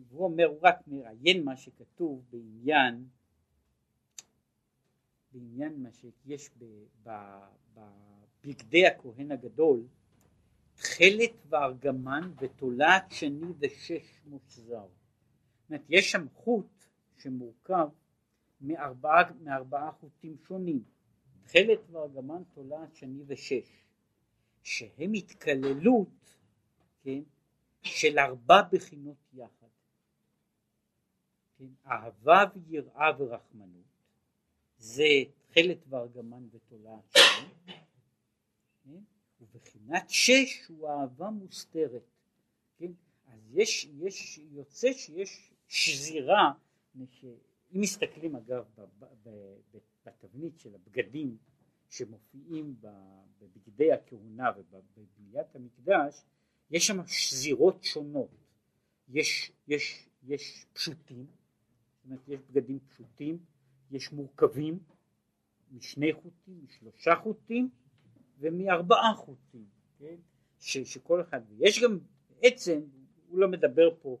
[0.09, 3.07] הוא אומר, הוא רק מראיין מה שכתוב בעניין,
[5.31, 6.49] בעניין מה שיש
[8.43, 9.87] בבגדי הכהן הגדול,
[10.75, 14.87] תכלת וארגמן ותולעת שני ושש מושזר.
[15.61, 16.85] זאת אומרת, יש שם חוט
[17.17, 17.89] שמורכב
[18.61, 20.83] מארבעה, מארבעה חוטים שונים.
[21.43, 23.83] תכלת וארגמן תולעת שני ושש,
[24.63, 26.37] שהם התקללות,
[27.03, 27.21] כן,
[27.83, 29.67] של ארבע בחינות יחד.
[31.57, 33.85] כן, אהבה ויראה ורחמנות,
[34.77, 35.03] זה
[35.49, 37.17] תכלת וארגמן ותולעת
[38.83, 38.99] כן,
[39.41, 42.03] ובחינת שש הוא אהבה מוסתרת,
[42.77, 42.91] כן,
[43.27, 46.51] אז יש, יש, יוצא שיש שזירה,
[47.75, 48.65] אם מסתכלים אגב
[50.05, 51.37] בתבנית של הבגדים
[51.89, 52.75] שמופיעים
[53.39, 56.23] בבגדי הכהונה ובבניית המקדש,
[56.71, 58.29] יש שם שזירות שונות,
[59.09, 63.37] יש, יש, יש פשוטים, זאת אומרת יש בגדים פשוטים,
[63.91, 64.79] יש מורכבים
[65.71, 67.69] משני חוטים, משלושה חוטים
[68.39, 69.65] ומארבעה חוטים,
[69.99, 70.15] כן?
[70.59, 72.81] ש, שכל אחד, יש גם בעצם,
[73.27, 74.17] הוא לא מדבר פה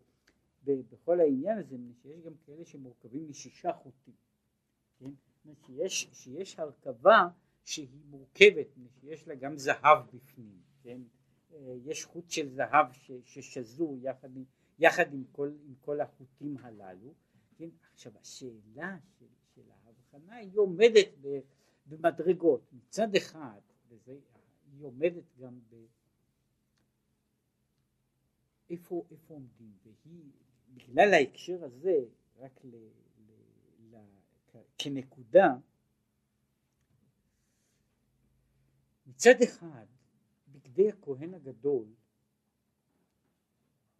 [0.63, 4.13] בכל העניין הזה, שיש גם כאלה שמורכבים משישה חוטים,
[4.99, 5.11] כן?
[5.65, 7.27] שיש, שיש הרכבה
[7.63, 8.67] שהיא מורכבת,
[8.99, 11.01] שיש לה גם זהב בפנים, כן?
[11.53, 12.85] אה, יש חוט של זהב
[13.25, 14.29] ששזור יחד,
[14.79, 17.13] יחד עם, כל, עם כל החוטים הללו,
[17.55, 17.69] כן?
[17.93, 21.07] עכשיו השאלה של, של ההבחנה היא עומדת
[21.85, 23.59] במדרגות, מצד אחד,
[23.89, 24.17] וזה,
[24.71, 25.75] היא עומדת גם ב...
[28.69, 30.31] איפה, איפה עומדים, והיא
[30.73, 31.99] בגלל ההקשר הזה,
[32.37, 32.75] רק ל,
[33.27, 33.31] ל,
[33.91, 33.97] ל,
[34.77, 35.55] כנקודה,
[39.07, 39.85] מצד אחד
[40.69, 41.87] בגדי הכהן הגדול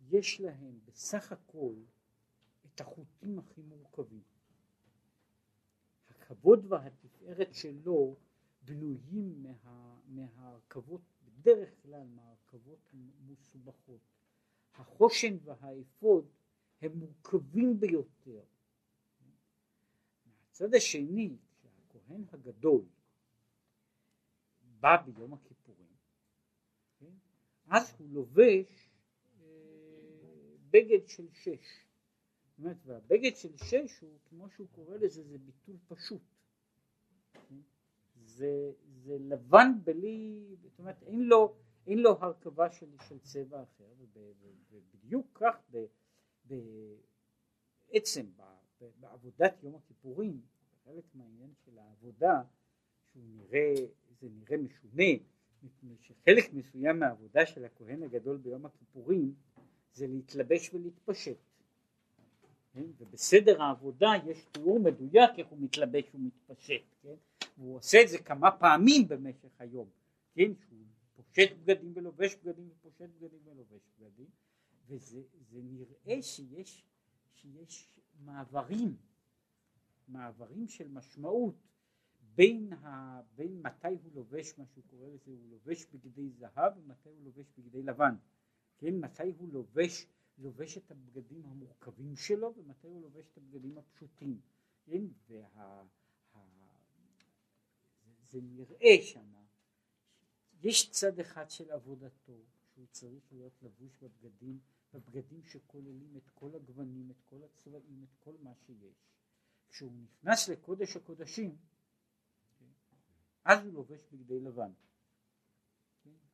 [0.10, 1.73] יש להם בסך הכל
[2.65, 4.23] את החוטים הכי מורכבים.
[6.10, 8.15] הכבוד והתפארת שלו
[8.62, 12.93] בנויים מה, מהרכבות, בדרך כלל מהרכבות
[13.27, 14.01] מסובכות.
[14.73, 16.29] החושן והאפוד
[16.82, 18.43] הם מורכבים ביותר.
[20.25, 22.86] מהצד השני, כשהכהן הגדול
[24.79, 25.59] בא ביום הכיפורים, כן?
[27.69, 28.89] אז הוא לובש
[29.41, 29.45] אה,
[30.69, 31.86] בגד של שש.
[32.49, 36.21] זאת אומרת, והבגד של שש הוא, כמו שהוא קורא לזה, זה ביטול פשוט.
[38.25, 38.71] זה,
[39.03, 41.55] זה לבן בלי, זאת אומרת, אין לו,
[41.88, 43.93] אין לו הרכבה של, של צבע אחר,
[44.71, 45.55] ובדיוק כך
[46.45, 48.25] בעצם
[48.99, 50.41] בעבודת יום הכיפורים,
[50.84, 52.41] חלק מהעניין של העבודה,
[53.12, 53.73] שהוא נראה,
[54.19, 55.13] זה נראה משונה,
[55.63, 59.34] מפני שחלק מסוים מהעבודה של הכהן הגדול ביום הכיפורים
[59.93, 61.38] זה להתלבש ולהתפשט.
[62.74, 62.86] כן?
[62.98, 67.15] ובסדר העבודה יש תיאור מדויק איך הוא מתלבש ומתפשט, כן?
[67.58, 69.90] והוא עושה את זה כמה פעמים במשך היום,
[70.33, 70.52] כן?
[70.56, 70.79] שהוא
[71.15, 74.27] פושט בגדים ולובש בגדים ופושט בגדים ולובש בגדים,
[74.88, 75.21] וזה
[75.52, 76.83] נראה שיש,
[77.36, 78.96] שיש מעברים,
[80.08, 81.56] מעברים של משמעות
[82.40, 87.10] בין, ה, בין מתי הוא לובש מה שהוא קורא לזה, הוא לובש בגדי זהב ומתי
[87.10, 88.15] הוא לובש בגדי לבן,
[88.77, 94.40] כן, מתי הוא לובש, לובש את הבגדים המורכבים שלו ומתי הוא לובש את הבגדים הפשוטים,
[94.85, 95.83] כן, וה, ה,
[98.29, 99.33] זה נראה שם,
[100.63, 102.42] יש צד אחד של עבודתו
[102.73, 104.60] שהוא צריך להיות לבוש בבגדים
[104.94, 108.96] בבגדים שכוללים את כל הגוונים, את כל הצבעים, את כל מה שיש.
[109.69, 111.58] כשהוא נכנס לקודש הקודשים,
[113.46, 114.71] אז הוא לובש בגדי לבן.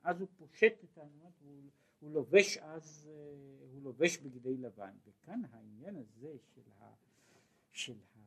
[0.03, 3.09] אז הוא פושט את העניין, הוא, הוא לובש אז,
[3.71, 6.93] הוא לובש בגדי לבן, וכאן העניין הזה של, ה,
[7.71, 8.19] של, ה,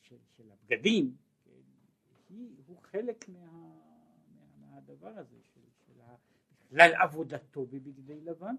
[0.00, 1.50] של, של הבגדים, כן,
[2.28, 3.46] היא, הוא חלק מה,
[4.36, 6.00] מה, מהדבר הזה, של, של
[6.66, 8.54] בכלל עבודתו בבגדי לבן,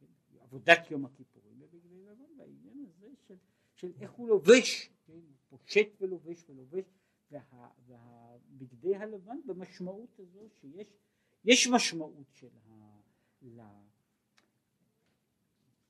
[0.00, 0.06] כן,
[0.40, 3.36] עבודת יום הכיפורים בבגדי לבן, והעניין הזה של,
[3.74, 6.84] של איך הוא לובש, כן, הוא פושט ולובש ולובש,
[7.30, 10.88] וה, והבגדי הלבן במשמעות הזו שיש
[11.44, 13.00] יש משמעות של ה...
[13.42, 13.60] ל...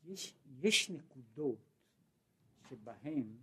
[0.04, 1.58] יש, יש נקודות
[2.68, 3.36] שבהן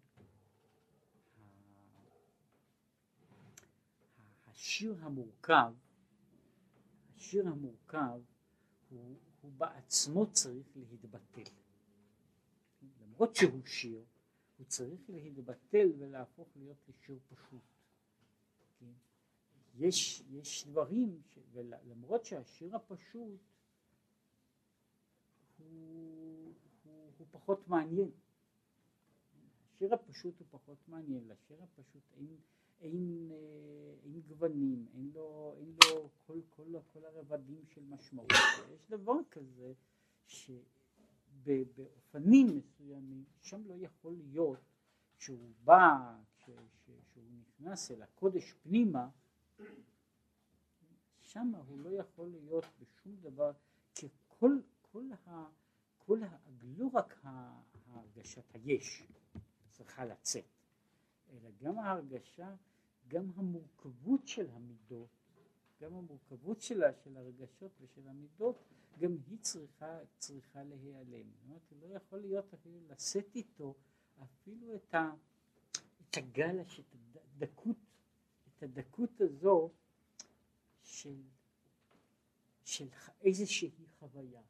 [4.46, 5.74] השיר המורכב,
[7.16, 8.20] השיר המורכב
[8.90, 11.52] הוא, הוא בעצמו צריך להתבטל.
[13.02, 14.04] למרות שהוא שיר,
[14.58, 17.75] הוא צריך להתבטל ולהפוך להיות לשיר פשוט.
[19.78, 21.40] יש, יש דברים, ש...
[21.52, 23.40] ולמרות שהשיר הפשוט
[25.58, 26.54] הוא,
[26.84, 28.12] הוא, הוא פחות מעניין.
[29.76, 32.38] השיר הפשוט הוא פחות מעניין, לשיר הפשוט אין,
[32.82, 38.32] אין, אה, אין גוונים, אין לו, אין לו כל, כל, כל הרבדים של משמעות.
[38.76, 39.74] יש דבר כזה
[41.38, 44.60] שבאופנים מסוימים שם לא יכול להיות
[45.18, 46.56] שהוא בא, כשהוא
[47.40, 49.10] נכנס אל הקודש פנימה,
[51.22, 53.52] שם הוא לא יכול להיות בשום דבר,
[53.96, 54.60] כי כל,
[55.28, 55.48] ה,
[55.98, 59.04] כל ה, לא רק ההרגשת היש
[59.70, 60.46] צריכה לצאת,
[61.30, 62.56] אלא גם ההרגשה,
[63.08, 65.10] גם המורכבות של המידות,
[65.82, 68.56] גם המורכבות שלה, של הרגשות ושל המידות,
[69.00, 71.32] גם היא צריכה, צריכה להיעלם.
[71.32, 73.76] זאת אומרת, הוא לא יכול להיות אפילו לשאת איתו
[74.24, 75.12] אפילו את, ה,
[76.10, 77.78] את הגלש, את הדקות,
[78.66, 79.70] הדקות הזו
[80.84, 81.22] של,
[82.64, 82.88] של
[83.22, 84.42] איזושהי חוויה.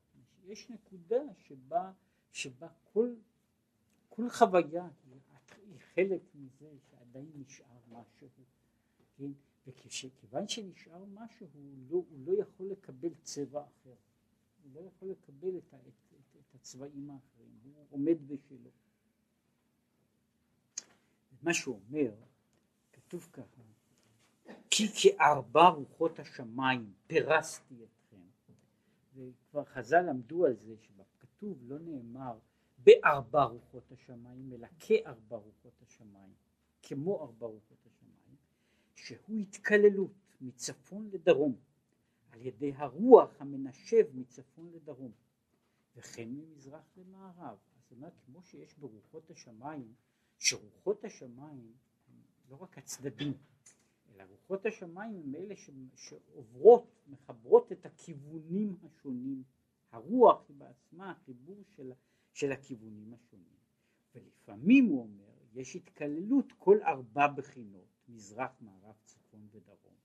[0.44, 1.92] יש נקודה שבה,
[2.32, 3.16] שבה כל,
[4.10, 8.30] כל חוויה היא, חלק מזה שעדיין נשאר משהו.
[9.18, 9.32] כן?
[9.68, 13.96] וכיוון שנשאר משהו הוא לא, הוא לא יכול לקבל צבע אחר.
[14.64, 18.70] הוא לא יכול לקבל את, את, את, את הצבעים האחרים, הוא עומד בשלו.
[21.42, 22.12] מה שהוא אומר,
[22.94, 23.62] כתוב ככה,
[24.78, 28.22] כי כארבע רוחות השמיים פרסתי אתכם.
[29.16, 32.40] וכבר חז"ל למדו על זה שבכתוב לא נאמר
[32.78, 36.34] בארבע רוחות השמיים אלא כארבע רוחות השמיים
[36.82, 38.36] כמו ארבע רוחות השמיים
[38.96, 40.12] שהוא התקללות
[40.42, 41.56] מצפון לדרום
[42.32, 45.12] על ידי הרוח המנשב מצפון לדרום
[45.96, 47.58] וכן ממזרח למערב.
[47.76, 49.94] זאת אומרת כמו שיש ברוחות השמיים
[50.38, 51.74] שרוחות השמיים
[52.50, 53.34] לא רק הצדדים
[54.16, 55.56] אלא רוחות השמיים הם אלה
[55.96, 59.44] שעוברות, מחברות את הכיוונים השונים.
[59.92, 61.92] הרוח היא בעצמה החיבור של,
[62.34, 63.56] של הכיוונים השונים.
[64.16, 69.96] ולפעמים הוא אומר, יש התקללות כל ארבע בחינות, מזרח, מערב, צפון ודרום,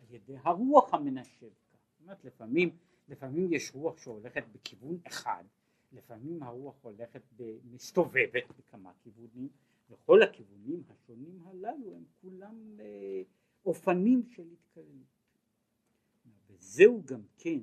[0.00, 1.78] על ידי הרוח המנשב כך.
[1.90, 2.76] זאת אומרת, לפעמים,
[3.08, 5.44] לפעמים יש רוח שהולכת בכיוון אחד,
[5.92, 7.22] לפעמים הרוח הולכת,
[7.64, 9.48] מסתובבת בכמה כיוונים,
[9.90, 13.22] וכל הכיוונים השונים הללו הם כולם אה,
[13.68, 15.06] אופנים של התקללות.
[16.46, 17.60] וזהו גם כן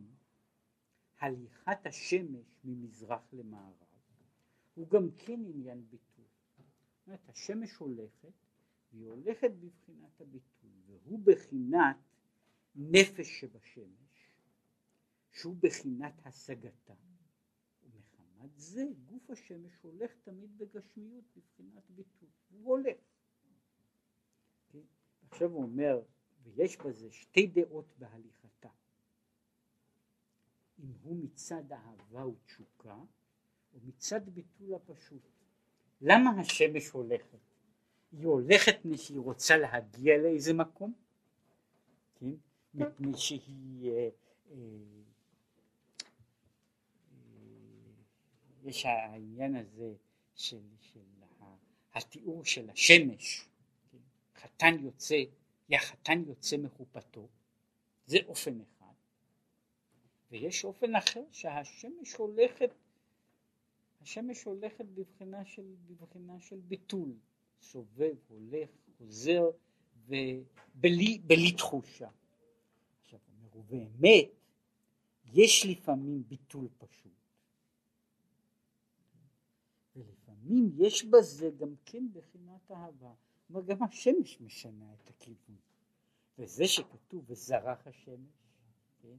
[1.20, 3.74] הליכת השמש ממזרח למערב,
[4.76, 6.26] הוא גם כן עניין ביטול.
[6.56, 8.34] זאת אומרת, השמש הולכת,
[8.91, 11.97] והיא הולכת בבחינת הביטול, והוא בחינת
[12.76, 14.32] נפש שבשמש,
[15.32, 16.93] שהוא בחינת השגתה.
[17.84, 22.97] ומחמת זה גוף השמש הולך תמיד בגשמיות בבחינת ביטול, הוא הולך.
[25.32, 26.02] עכשיו הוא אומר,
[26.44, 28.70] ויש בזה שתי דעות בהליכתה.
[30.80, 32.96] אם הוא מצד אהבה ותשוקה,
[33.74, 35.22] או מצד ביטול הפשוט.
[36.02, 37.38] למה השמש הולכת?
[38.12, 40.94] היא הולכת מפני שהיא רוצה להגיע לאיזה מקום,
[42.16, 42.32] כן?
[42.74, 43.92] מפני שהיא...
[43.92, 44.10] אה,
[44.52, 44.58] אה,
[48.64, 49.94] יש העניין הזה
[50.36, 51.00] של, של
[51.94, 53.50] התיאור של השמש
[54.46, 55.24] חתן יוצא,
[55.72, 57.28] החתן יוצא מחופתו,
[58.06, 58.93] זה אופן אחד,
[60.32, 62.70] ויש אופן אחר שהשמש הולכת,
[64.02, 67.14] השמש הולכת בבחינה של, בבחינה של ביטול,
[67.62, 69.43] סובב, הולך, חוזר,
[70.08, 72.10] ובלי בלי תחושה.
[73.04, 74.30] עכשיו, אומר, ובאמת,
[75.26, 77.12] יש לפעמים ביטול פשוט.
[79.96, 83.14] ולפעמים יש בזה גם כן בחינת אהבה.
[83.48, 85.56] כלומר גם השמש משנה את הכיוון.
[86.39, 88.34] וזה שכתוב וזרח השמש,
[89.02, 89.16] כן?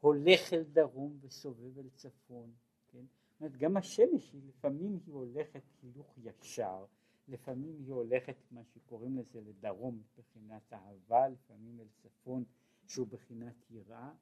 [0.00, 2.52] הולך אל דרום וסובב אל צפון,
[2.88, 3.04] כן?
[3.32, 6.84] זאת אומרת, גם השמש היא לפעמים היא הולכת הילוך ישר,
[7.28, 12.44] לפעמים היא הולכת מה שקוראים לזה לדרום מבחינת אהבה, לפעמים אל צפון
[12.86, 14.12] שהוא בחינת יראה,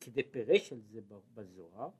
[0.00, 1.00] כדי פירש על זה
[1.34, 1.90] בזוהר,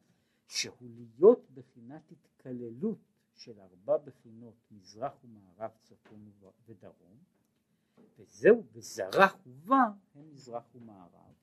[0.46, 2.98] שהוא להיות בחינת התקללות
[3.36, 6.30] של ארבע בחינות מזרח ומערב צפון
[6.68, 7.18] ודרום
[8.18, 9.84] וזהו וזרח ובא
[10.14, 11.34] הם מזרח ומערב.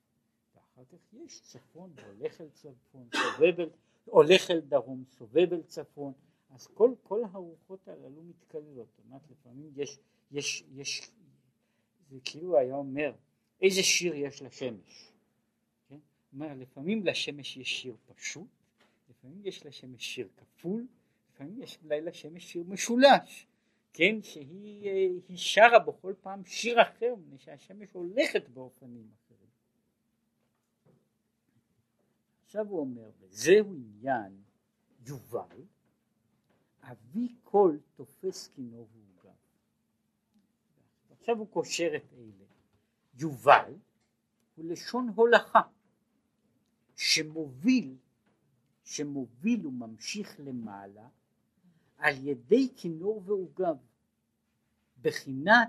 [0.54, 3.70] ואחר כך יש צפון והולך אל צפון סובב אל
[4.04, 6.12] הולך אל דרום סובב אל צפון.
[6.50, 8.88] אז כל, כל הרוחות הללו מתקללות.
[8.90, 9.98] זאת אומרת לפעמים יש,
[10.30, 11.10] יש, יש
[12.10, 13.12] זה כאילו היה אומר
[13.62, 15.12] איזה שיר יש לשמש?
[15.88, 15.98] כן?
[16.32, 18.48] אומר לפעמים לשמש יש שיר פשוט
[19.10, 20.86] לפעמים יש לשמש שיר כפול
[21.34, 23.46] לפעמים יש אולי לשמש שיר משולש,
[23.92, 29.48] כן, שהיא שרה בכל פעם שיר אחר, מפני שהשמש הולכת באופנים אחרים.
[32.44, 34.42] עכשיו הוא אומר, וזהו עניין
[35.06, 35.62] יובל,
[36.82, 39.36] אבי קול תופס כינו ועוגב.
[41.10, 42.44] עכשיו הוא קושר את אלה.
[43.14, 43.74] יובל
[44.54, 45.60] הוא לשון הולכה,
[46.96, 47.96] שמוביל,
[48.84, 51.08] שמוביל וממשיך למעלה
[52.04, 53.76] על ידי כינור ועוגב,
[55.02, 55.68] בחינת,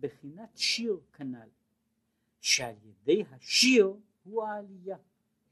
[0.00, 1.48] בחינת שיר כנ"ל,
[2.40, 4.96] שעל ידי השיר הוא העלייה,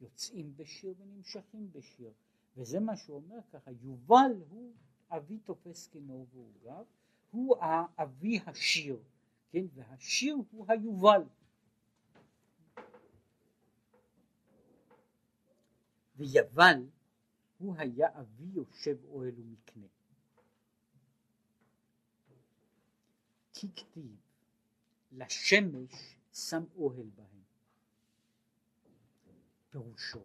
[0.00, 2.12] יוצאים בשיר ונמשכים בשיר,
[2.56, 4.72] וזה מה שהוא אומר ככה, יובל הוא
[5.10, 6.84] אבי תופס כינור ועוגב,
[7.30, 7.56] הוא
[7.98, 8.98] אבי השיר,
[9.50, 11.22] כן, והשיר הוא היובל.
[16.16, 16.86] ויבל
[17.58, 19.86] הוא היה אבי יושב אוהל ומקנה.
[23.52, 24.16] כי כתיב
[25.12, 27.42] לשמש שם אוהל בהם.
[29.70, 30.24] פירושו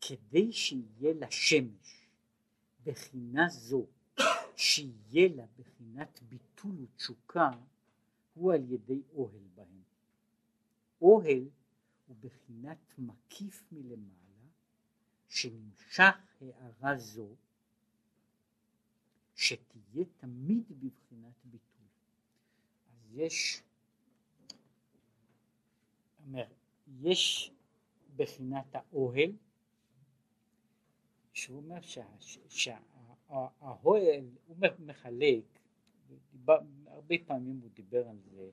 [0.00, 2.08] כדי שיהיה לשמש
[2.84, 3.86] בחינה זו
[4.56, 7.50] שיהיה לה בחינת ביטול ותשוקה
[8.34, 9.82] הוא על ידי אוהל בהם.
[11.00, 11.48] אוהל
[12.06, 14.25] הוא בחינת מקיף מלמעלה
[15.28, 17.28] שנמשך הערה זו
[19.34, 21.86] שתהיה תמיד בבחינת ביטול.
[22.90, 23.62] אז יש,
[26.26, 26.46] אומר,
[27.00, 27.52] יש
[28.16, 29.32] בחינת האוהל,
[31.32, 31.80] שהוא אומר
[32.48, 35.44] שהאוהל, הוא מחלק,
[36.86, 38.50] הרבה פעמים הוא דיבר על זה,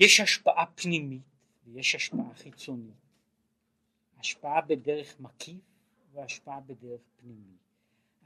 [0.00, 1.22] יש השפעה פנימית
[1.64, 3.03] ויש השפעה חיצונית.
[4.24, 5.60] השפעה בדרך מקיף
[6.12, 7.56] והשפעה בדרך פנימי.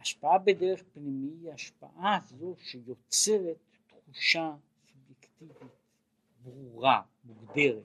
[0.01, 5.57] השפעה בדרך פנימי היא השפעה זו שיוצרת תחושה סובייקטיבית
[6.43, 7.83] ברורה, מוגדרת.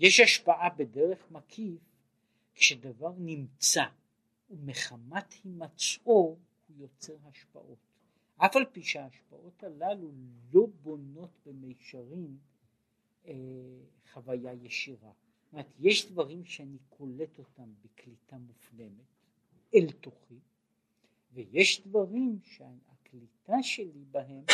[0.00, 1.80] יש השפעה בדרך מקיף
[2.54, 3.84] כשדבר נמצא
[4.50, 6.36] ומחמת הימצאו הוא
[6.78, 7.78] יוצר השפעות.
[8.36, 10.10] אף על פי שההשפעות הללו
[10.52, 12.36] לא בונות במישרין
[13.26, 13.32] אה,
[14.12, 15.12] חוויה ישירה.
[15.56, 19.06] אומרת, יש דברים שאני קולט אותם בקליטה מופנמת
[19.74, 20.38] אל תוכי,
[21.32, 24.44] ויש דברים שהקליטה שלי בהם,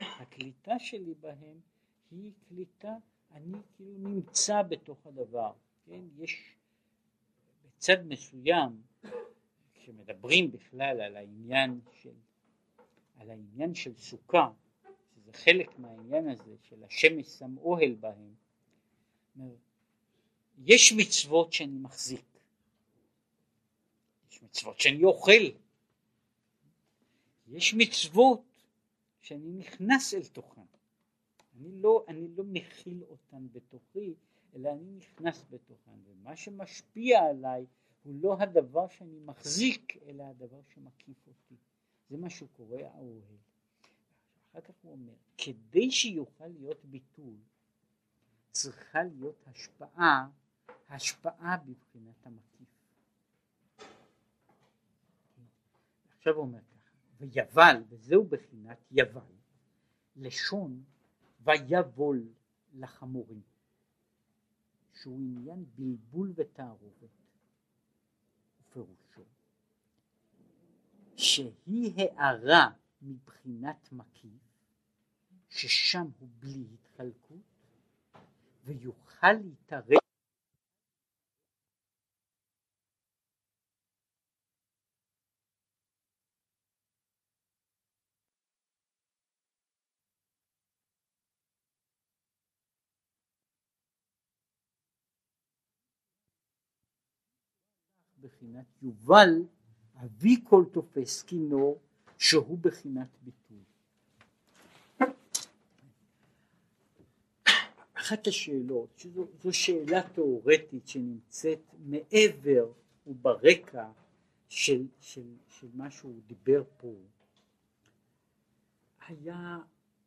[0.00, 1.60] הקליטה שלי בהם
[2.10, 2.96] היא קליטה,
[3.30, 5.52] אני כאילו נמצא בתוך הדבר,
[5.86, 6.56] כן, יש
[7.64, 8.82] בצד מסוים,
[9.74, 12.14] כשמדברים בכלל על העניין של,
[13.16, 14.50] על העניין של סוכה,
[15.14, 18.34] שזה חלק מהעניין הזה של השמש שם אוהל בהם,
[20.58, 22.24] יש מצוות שאני מחזיק,
[24.30, 25.42] יש מצוות שאני אוכל,
[27.46, 28.42] יש מצוות
[29.20, 30.62] שאני נכנס אל תוכן,
[31.56, 34.14] אני לא, אני לא מכיל אותן בתוכי,
[34.54, 37.66] אלא אני נכנס בתוכן, ומה שמשפיע עליי
[38.02, 41.54] הוא לא הדבר שאני מחזיק, אלא הדבר שמקיף אותי.
[42.10, 43.36] זה מה שקורא האוהל.
[44.50, 47.34] אחר כך הוא אומר, כדי שיוכל להיות ביטול,
[48.50, 50.28] צריכה להיות השפעה
[50.92, 52.68] השפעה בבחינת המקיף.
[56.16, 59.20] עכשיו הוא אומר ככה, ויבל, וזהו בחינת יבל,
[60.16, 60.84] לשון
[61.40, 62.28] ויבול
[62.74, 63.42] לחמורים,
[64.92, 67.10] שהוא עניין בלבול ותערובת,
[68.60, 69.22] ופירושו
[71.16, 72.70] שהיא הערה
[73.02, 74.42] מבחינת מקיף,
[75.48, 77.42] ששם הוא בלי התחלקות,
[78.64, 80.01] ויוכל להתערב
[98.42, 99.42] בחינת יובל,
[100.04, 101.80] אבי כל תופס כינור,
[102.18, 103.58] שהוא בחינת ביטוי.
[107.94, 112.72] אחת השאלות, שזו שאלה תיאורטית שנמצאת מעבר
[113.06, 113.90] וברקע
[114.48, 116.94] של, של, של מה שהוא דיבר פה,
[119.06, 119.58] היה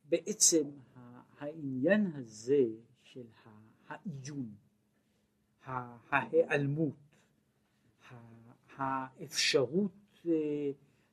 [0.09, 0.69] בעצם
[1.39, 2.63] העניין הזה
[3.03, 3.25] של
[3.87, 4.55] העיון,
[5.65, 7.04] ההיעלמות,
[8.75, 10.25] האפשרות,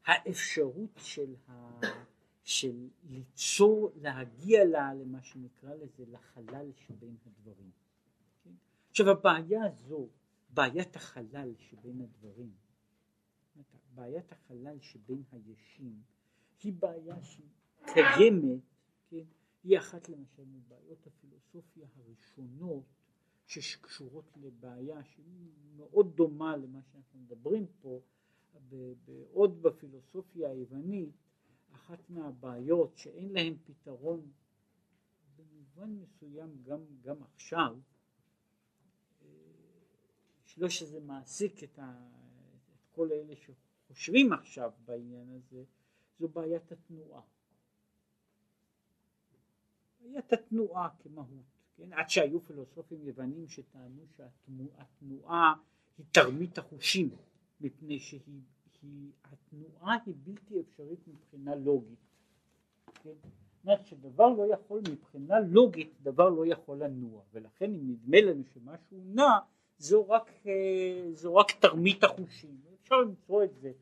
[0.06, 1.80] האפשרות של, ה,
[2.42, 7.70] של ליצור, להגיע לה, למה שנקרא לזה, לחלל שבין הדברים.
[8.90, 10.08] עכשיו הבעיה הזו,
[10.50, 12.52] בעיית החלל שבין הדברים,
[13.94, 16.02] בעיית החלל שבין הישים,
[16.62, 17.46] היא בעיה שהיא
[17.86, 18.60] קיימת,
[19.08, 19.24] כן?
[19.64, 22.84] היא אחת למשל מבעיות הפילוסופיה הראשונות
[23.61, 28.00] שקשורות לבעיה שהיא מאוד דומה למה שאנחנו מדברים פה,
[29.32, 31.11] עוד בפילוסופיה היוונית,
[31.72, 34.30] אחת מהבעיות שאין להן פתרון
[35.36, 37.78] במובן מסוים גם, גם עכשיו,
[40.57, 42.09] לא שזה מעסיק את, ה,
[42.74, 45.64] את כל אלה שחושבים עכשיו בעניין הזה,
[46.18, 47.22] זו בעיית התנועה.
[50.00, 51.93] בעיית התנועה כמהות, כן?
[51.93, 55.55] עד שהיו פילוסופים יוונים שטענו שהתנועה
[55.99, 57.11] היא תרמית החושים,
[57.61, 58.43] מפני שהיא
[60.07, 61.99] היא, בלתי אפשרית מבחינה לוגית.
[63.03, 63.11] כן?
[63.64, 69.01] אומרת שדבר לא יכול מבחינה לוגית, דבר לא יכול לנוע, ולכן אם נדמה לנו שמשהו
[69.05, 69.39] נע,
[69.79, 72.61] זו רק, אה, זו רק תרמית החושים.
[72.83, 73.73] אפשר למצוא את זה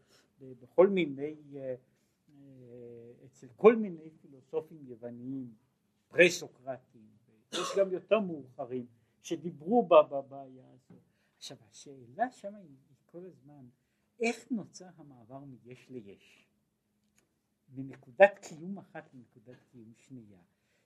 [0.40, 5.52] בכל מיני, אה, אה, אצל כל מיני פילוסופים יווניים,
[6.08, 7.06] פרה-סוקרטיים,
[7.52, 8.86] יש גם יותר מאוחרים
[9.22, 11.00] שדיברו בבעיה הזו.
[11.36, 12.76] עכשיו השאלה שם היא
[13.06, 13.66] כל הזמן
[14.20, 16.46] איך נוצר המעבר מיש ליש?
[17.74, 20.38] מנקודת קיום אחת לנקודת קיום שנייה,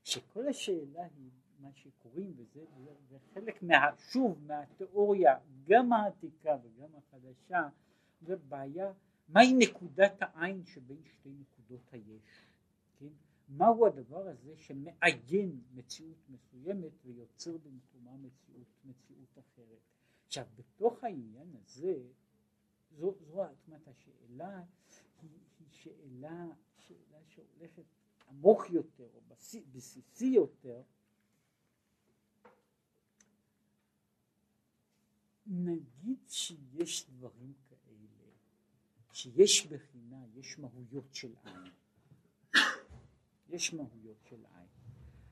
[0.05, 2.65] שכל השאלה היא מה שקוראים, וזה
[3.09, 7.69] זה חלק מה, שוב מהתיאוריה, גם העתיקה וגם החדשה,
[8.21, 8.93] זה בעיה,
[9.29, 12.47] מהי נקודת העין שבין שתי נקודות היש,
[12.99, 13.13] כן?
[13.49, 19.81] מהו הדבר הזה שמעיין מציאות מסוימת ויוצר במקומה מציאות, מציאות אחרת.
[20.27, 22.03] עכשיו בתוך העניין הזה
[22.91, 24.63] זו, זו זאת השאלה
[25.23, 27.85] היא, היא שאלה, שאלה שהולכת
[28.29, 29.21] עמוק יותר או
[29.73, 30.83] בסיסי יותר
[35.47, 37.75] נגיד שיש דברים כאלה
[39.15, 41.71] שיש בחינה, יש מהויות של עין
[43.49, 44.69] יש מהויות של עין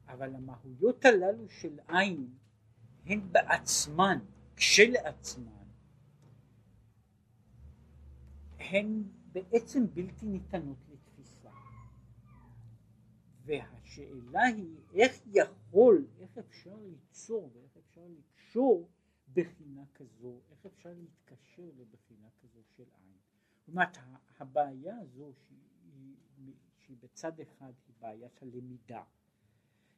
[0.07, 2.29] אבל המהויות הללו של עין
[3.07, 4.19] הן בעצמן
[4.57, 5.63] כשלעצמן
[8.59, 9.03] הן
[9.33, 11.51] בעצם בלתי ניתנות לתפיסה.
[13.45, 18.89] והשאלה היא איך יכול, איך אפשר ליצור ואיך אפשר לקשור
[19.33, 23.17] בחינה כזו, איך אפשר להתקשר לבחינה כזו של עין.
[23.59, 23.99] זאת אומרת
[24.39, 26.55] הבעיה הזו שהיא,
[26.93, 29.03] שהיא בצד אחד היא בעיית הלמידה,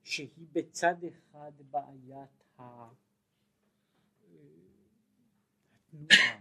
[0.02, 2.88] שהיא בצד אחד בעיית אה,
[5.74, 6.40] התנועה.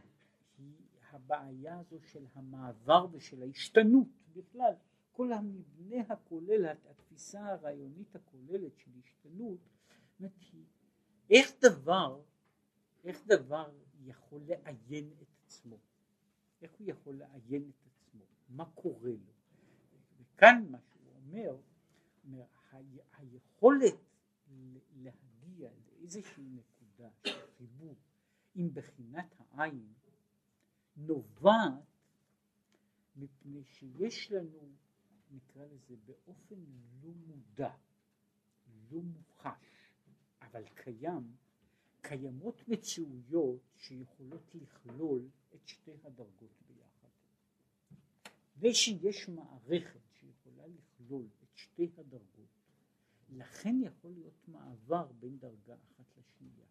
[1.12, 4.74] הבעיה הזו של המעבר ושל ההשתנות בכלל,
[5.12, 9.60] כל המבנה הכולל, התפיסה הרעיונית הכוללת של השתנות,
[11.30, 12.22] איך דבר,
[13.04, 13.72] איך דבר
[14.04, 15.78] יכול לעיין את עצמו,
[16.62, 19.33] איך הוא יכול לעיין את עצמו, מה קורה לו,
[20.36, 21.58] וכאן מה שהוא אומר,
[22.26, 22.46] אומר
[23.18, 23.94] היכולת
[24.96, 27.96] להגיע לאיזושהי נקודה של חיבור
[28.56, 29.94] עם בחינת העין
[30.98, 31.84] נובעת
[33.16, 34.72] מפני שיש לנו,
[35.32, 36.56] נקרא לזה באופן
[37.04, 37.74] לא מודע,
[38.92, 39.92] לא מוחש,
[40.42, 41.36] אבל קיים,
[42.02, 47.10] קיימות מציאויות שיכולות לכלול את שתי הדרגות ביחד.
[48.60, 50.13] ושיש מערכת
[50.64, 52.50] שיכולה לכלול את שתי הדרגות,
[53.30, 56.66] לכן יכול להיות מעבר בין דרגה אחת לשנייה.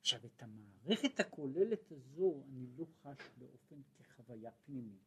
[0.00, 5.00] עכשיו את המערכת הכוללת הזו אני לא חש באופן כחוויה פנימית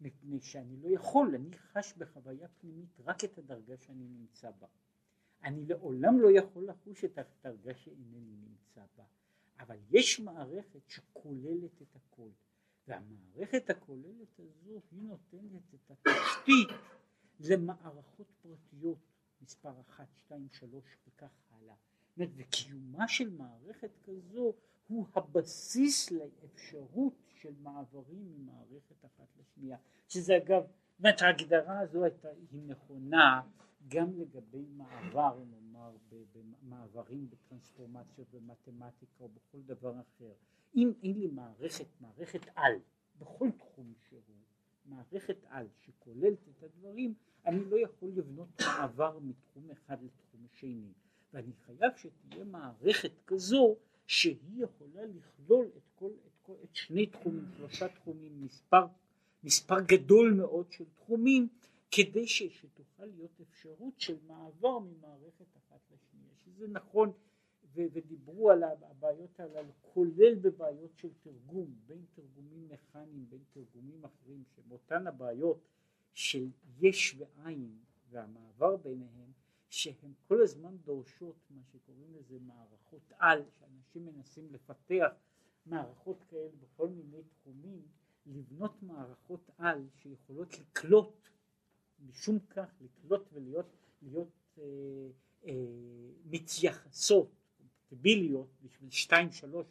[0.00, 4.66] מפני שאני לא יכול, אני חש בחוויה פנימית רק את הדרגה שאני נמצא בה
[5.44, 9.04] אני לעולם לא יכול לחוש את הדרגה שאינני נמצא בה
[9.58, 12.28] אבל יש מערכת שכוללת את הכל
[12.90, 16.68] והמערכת הכוללת הזו היא נותנת את התשתית
[17.40, 18.98] למערכות פרטיות
[19.42, 21.74] מספר אחת, שתיים, שלוש וכך הלאה.
[22.16, 24.54] אומרת, וקיומה של מערכת כזו
[24.88, 29.76] הוא הבסיס לאפשרות של מעברים ממערכת אחת לשנייה,
[30.08, 30.62] שזה אגב,
[31.00, 33.42] זאת ההגדרה הזו הייתה, היא נכונה
[33.88, 35.96] גם לגבי מעבר, נאמר,
[36.32, 40.32] במעברים בטרנספורמציות במתמטיקה או בכל דבר אחר.
[40.76, 42.72] אם אין לי מערכת, מערכת על,
[43.18, 44.20] בכל תחום שהוא,
[44.86, 47.14] מערכת על שכוללת את הדברים,
[47.46, 50.92] אני לא יכול לבנות מעבר מתחום אחד לתחום שני.
[51.32, 53.76] ואני חייב שתהיה מערכת כזו
[54.06, 58.86] שהיא יכולה לכלול את כל, את כל, את שני תחומים, שלושה תחומים, מספר,
[59.44, 61.48] מספר גדול מאוד של תחומים,
[61.90, 67.12] כדי ש, שתוכל להיות אפשרות של מעבר ממערכת אחת לשנייה, שזה נכון,
[67.74, 74.44] ו, ודיברו על הבעיות הללו, כולל בבעיות של תרגום, בין תרגומים מכניים, בין תרגומים אחרים,
[74.54, 75.68] שמאותן הבעיות
[76.14, 77.78] של יש ואין
[78.10, 79.32] והמעבר ביניהם,
[79.68, 85.12] שהן כל הזמן דורשות מה שקוראים לזה מערכות על, שאנשים מנסים לפתח
[85.66, 87.82] מערכות כאלה בכל מיני תחומים,
[88.30, 91.28] לבנות מערכות על שיכולות לקלוט,
[92.00, 93.66] משום כך לקלוט ולהיות
[94.02, 94.28] להיות,
[94.58, 94.64] אה,
[95.44, 95.52] אה,
[96.24, 99.66] מתייחסות, קומפטיביליות, בשביל שתיים שלוש,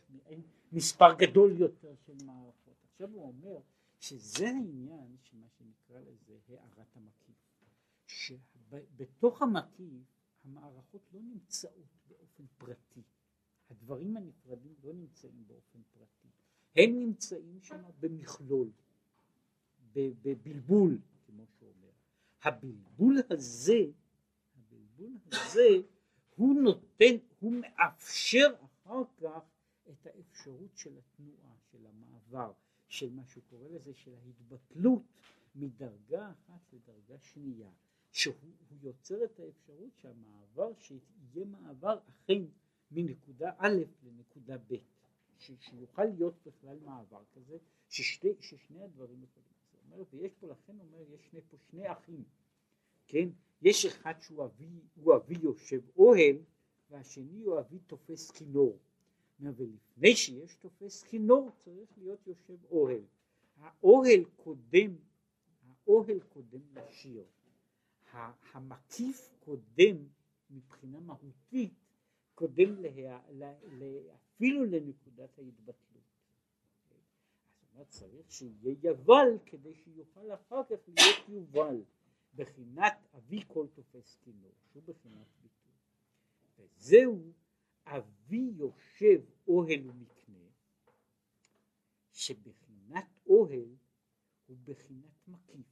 [0.72, 2.76] מספר גדול יותר של מערכות.
[2.92, 3.60] עכשיו הוא אומר
[4.00, 7.36] שזה העניין של מה שנקרא לזה הערת המקיף.
[8.10, 10.04] שבתוך המקיף
[10.44, 13.02] המערכות לא נמצאות באופן פרטי.
[13.70, 16.19] הדברים הנפרדים לא נמצאים באופן פרטי.
[16.80, 18.70] הם נמצאים שם במכלול,
[19.94, 21.92] בבלבול, כמו שאומר.
[22.44, 23.80] הבלבול הזה,
[24.56, 25.70] הבלבול הזה,
[26.36, 29.42] הוא נותן, הוא מאפשר אחר כך
[29.90, 32.52] את האפשרות של התנועה, של המעבר,
[32.88, 35.04] של מה שהוא קורא לזה, של ההתבטלות
[35.56, 37.70] מדרגה אחת לדרגה שנייה.
[38.12, 38.34] שהוא
[38.82, 42.42] יוצר את האפשרות שהמעבר, שיהיה מעבר אכן
[42.92, 44.76] מנקודה א' לנקודה ב',
[45.40, 47.58] שיוכל להיות בכלל מעבר כזה,
[47.90, 49.50] ששתי, ששני הדברים יכולים.
[49.72, 52.24] זאת אומרת, ויש פה, לכן אומר, יש שני, פה שני אחים,
[53.08, 53.30] כן?
[53.62, 56.38] יש אחד שהוא אבי, הוא אבי יושב אוהל,
[56.90, 58.80] והשני הוא אבי תופס כינור.
[59.40, 63.02] ולפני שיש תופס כינור צריך להיות יושב אוהל.
[63.58, 64.96] האוהל קודם,
[65.68, 67.24] האוהל קודם לשיר.
[68.54, 70.08] המקיף קודם
[70.50, 71.74] מבחינה מהותית,
[72.36, 76.04] קודם לה, לה, לה, אפילו לנקודת ההתבטלות.
[77.50, 81.84] זאת אומרת צריך שיהיה יבל כדי שיוכל אחר כך להיות יובל,
[82.36, 85.74] בחינת אבי כל תופס כינור, שהוא בחינת ביטוי.
[86.58, 87.32] וזהו
[87.86, 90.50] אבי יושב אוהל ומקנה,
[92.12, 93.76] שבחינת אוהל
[94.46, 95.68] הוא בחינת מקיף.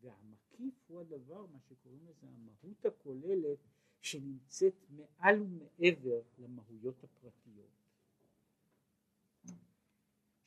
[0.00, 3.58] והמקיף הוא הדבר, מה שקוראים לזה המהות הכוללת
[4.00, 7.77] שנמצאת מעל ומעבר למהויות הפרטיות.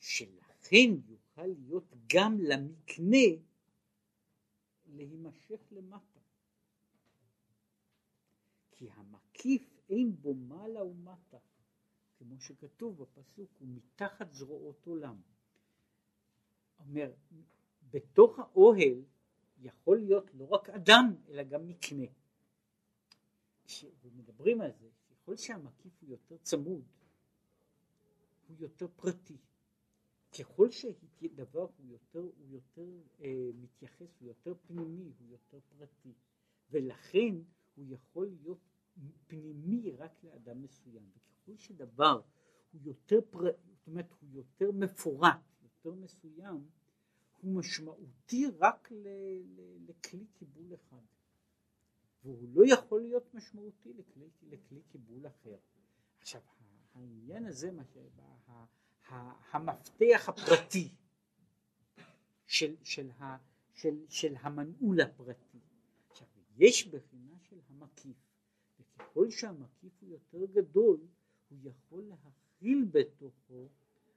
[0.02, 3.28] שלכן יוכל להיות גם למקנה
[4.86, 6.20] להימשך למטה.
[8.72, 11.38] כי המקיף אין בו מעלה ומטה,
[12.18, 15.22] כמו שכתוב בפסוק, הוא מתחת זרועות עולם.
[16.80, 17.12] אומר,
[17.92, 19.04] בתוך האוהל
[19.62, 22.06] יכול להיות לא רק אדם אלא גם מקנה.
[23.64, 26.84] כשמדברים על זה, ככל שהמקיף הוא יותר צמוד,
[28.48, 29.38] הוא יותר פרטי.
[30.40, 32.88] ככל שדבר הוא יותר, הוא יותר
[33.22, 36.14] אה, מתייחס, הוא יותר פנימי, הוא יותר פרטי,
[36.70, 37.36] ולכן
[37.76, 38.60] הוא יכול להיות
[39.28, 41.10] פנימי רק לאדם מסוים.
[41.16, 42.22] וככל שדבר
[42.72, 43.40] הוא יותר, פר...
[43.42, 46.70] זאת אומרת, הוא יותר מפורט, יותר מסוים,
[47.42, 49.08] הוא משמעותי רק ל,
[49.56, 51.02] ל, לכלי קיבול אחד
[52.24, 55.58] והוא לא יכול להיות משמעותי לכלי, לכלי קיבול אחר.
[56.20, 56.42] עכשיו
[56.94, 57.98] העניין הזה, מה ש...
[59.52, 60.90] המפתח הפרטי
[62.46, 63.38] של, של, ה,
[63.74, 65.58] של, של המנעול הפרטי.
[66.10, 68.18] עכשיו יש בחינה של המקיף
[68.80, 71.00] וככל שהמקיף הוא יותר גדול
[71.50, 73.68] הוא יכול להכיל בתוכו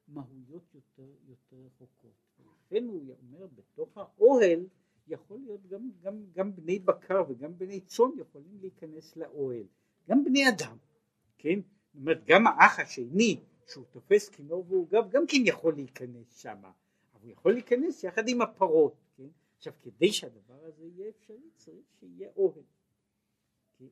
[0.09, 2.13] מהויות יותר, יותר רחוקות.
[2.39, 4.67] לכן הוא אומר בתוך האוהל
[5.09, 9.65] יכול להיות גם, גם, גם בני בקר וגם בני צאן יכולים להיכנס לאוהל,
[10.09, 10.77] גם בני אדם,
[11.39, 11.61] כן?
[11.61, 16.65] זאת אומרת גם האח השני שהוא תופס כינור ועוגב גם כן יכול להיכנס שם,
[17.15, 19.29] אבל הוא יכול להיכנס יחד עם הפרות, כן?
[19.57, 22.65] עכשיו כדי שהדבר הזה יהיה אפשרי צריך שיהיה אוהל,
[23.79, 23.87] כן?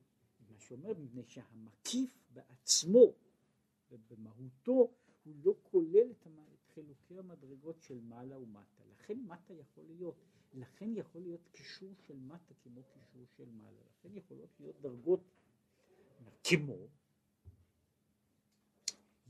[0.49, 3.13] מה שאומר מפני שהמקיף בעצמו
[3.91, 4.91] ובמהותו
[5.23, 6.27] הוא לא כולל את
[6.73, 8.83] חילוקי המדרגות של מעלה ומטה.
[8.91, 10.15] לכן מטה יכול להיות,
[10.53, 13.81] לכן יכול להיות קישור של מטה כמו קישור של מעלה.
[13.89, 15.19] לכן יכולות להיות דרגות
[16.43, 16.87] כמו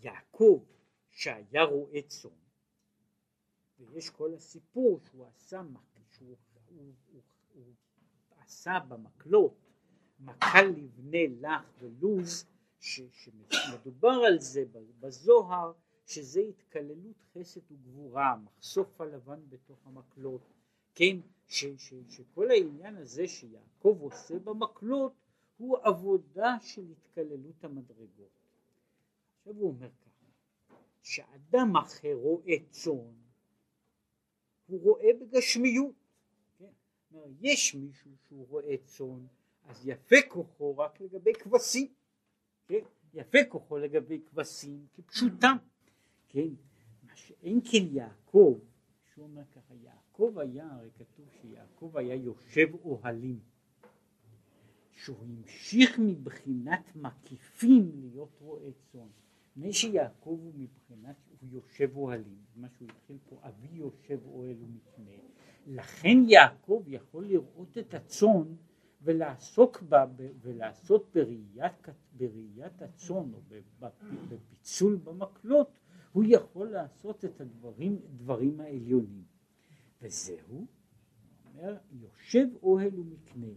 [0.03, 0.63] יעקב
[1.09, 2.31] שהיה רועה צאן,
[3.79, 5.61] ויש כל הסיפור שהוא עשה,
[6.09, 6.35] שהוא
[6.69, 7.21] הוא, הוא,
[7.53, 7.73] הוא
[8.39, 9.53] עשה במקלות
[10.19, 12.45] מכה לבני לך ולוז,
[12.79, 14.63] שמדובר על זה
[14.99, 15.71] בזוהר,
[16.05, 20.41] שזה התקללות חסד וגבורה, המחשוף הלבן בתוך המקלות,
[20.95, 25.13] כן, ש, ש, שכל העניין הזה שיעקב עושה במקלות
[25.57, 28.42] הוא עבודה של התקללות המדרגות.
[29.43, 30.25] עכשיו הוא אומר ככה,
[31.01, 33.13] שאדם אחר רואה צאן,
[34.65, 35.95] הוא רואה בגשמיות.
[36.57, 36.71] כן?
[37.39, 39.25] יש מישהו שהוא רואה צאן,
[39.63, 41.93] אז יפה כוחו רק לגבי כבשים.
[42.67, 42.79] כן?
[43.13, 45.57] יפה כוחו לגבי כבשים כפשוטם.
[46.29, 46.49] כן?
[47.03, 48.59] מה שאין כן יעקב,
[49.13, 53.39] שהוא אומר ככה, יעקב היה, הרי כתוב שיעקב היה יושב אוהלים.
[54.91, 59.07] שהוא המשיך מבחינת מקיפים להיות רועה צאן.
[59.55, 65.17] מפני שיעקב הוא מבחינת, הוא יושב אוהלים, מה שהוא התחיל פה, אבי יושב אוהל ומקנה,
[65.67, 68.55] לכן יעקב יכול לראות את הצאן
[69.01, 70.05] ולעסוק בה,
[70.41, 71.87] ולעשות בראיית,
[72.17, 73.41] בראיית הצאן או
[74.29, 75.79] בפיצול במקלות,
[76.11, 79.23] הוא יכול לעשות את הדברים, דברים העליונים.
[80.01, 80.65] וזהו,
[81.45, 83.53] אומר, יושב אוהל ומקנה.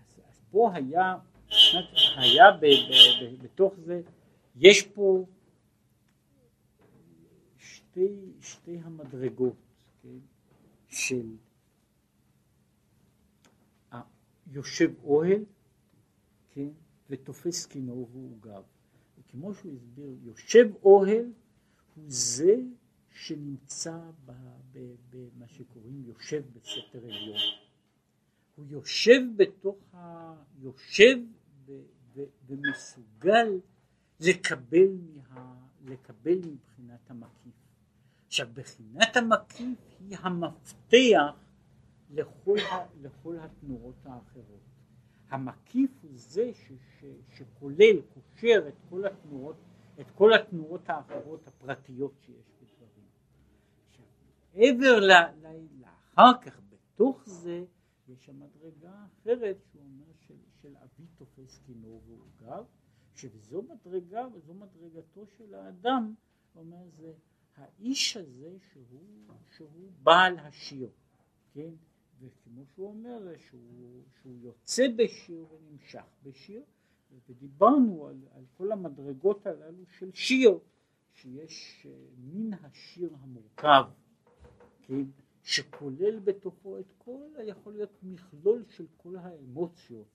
[0.00, 1.16] אז, אז פה היה,
[2.16, 4.02] היה ב, ב, ב, בתוך זה,
[4.56, 5.24] יש פה
[7.90, 9.56] שתי, שתי המדרגות
[10.02, 10.18] כן,
[10.88, 11.36] של
[14.46, 15.44] יושב אוהל
[16.50, 16.68] כן,
[17.10, 18.62] ותופס כינור ועוגב.
[19.18, 21.32] וכמו שהוא הסביר, יושב אוהל
[21.94, 22.56] הוא זה
[23.10, 24.00] שנמצא
[25.10, 27.38] במה שקוראים יושב בסתר עליון.
[28.56, 30.34] הוא יושב בתוך ה...
[30.60, 31.16] יושב
[32.46, 33.60] ומסוגל
[34.20, 37.69] לקבל, מה, לקבל מבחינת המקיף.
[38.30, 41.34] עכשיו בחינת המקיף היא המפתח
[42.10, 44.60] לכל, ה, לכל התנועות האחרות.
[45.28, 49.56] המקיף הוא זה ש, ש, שכולל, קושר את כל התנועות,
[50.00, 53.08] את כל התנועות האחרות הפרטיות שיש בדברים.
[54.54, 55.10] מעבר ל,
[55.42, 57.64] ל, לאחר כך, בתוך זה,
[58.08, 62.64] יש המדרגה האחרת שהוא אומר של, של אבי תופס כינור ועוגב,
[63.14, 66.14] שזו מדרגה וזו מדרגתו של האדם,
[66.56, 67.12] אומר זה
[67.60, 70.90] האיש הזה שהוא, שהוא בעל השיר,
[71.52, 71.70] כן?
[72.20, 76.62] וכמו שהוא אומר שהוא, שהוא יוצא בשיר ונמשך בשיר,
[77.28, 80.58] ודיברנו על, על כל המדרגות הללו של שיר,
[81.12, 83.84] שיש אה, מין השיר המורכב,
[84.82, 85.04] כן?
[85.42, 90.06] שכולל בתוכו את כל, יכול להיות מכלול של כל האמוציות,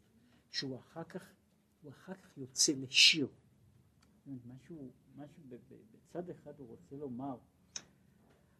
[0.51, 1.33] שהוא אחר כך,
[1.81, 3.27] הוא אחר כך יוצא לשיר.
[4.27, 5.43] משהו, משהו
[5.93, 7.37] בצד אחד הוא רוצה לומר,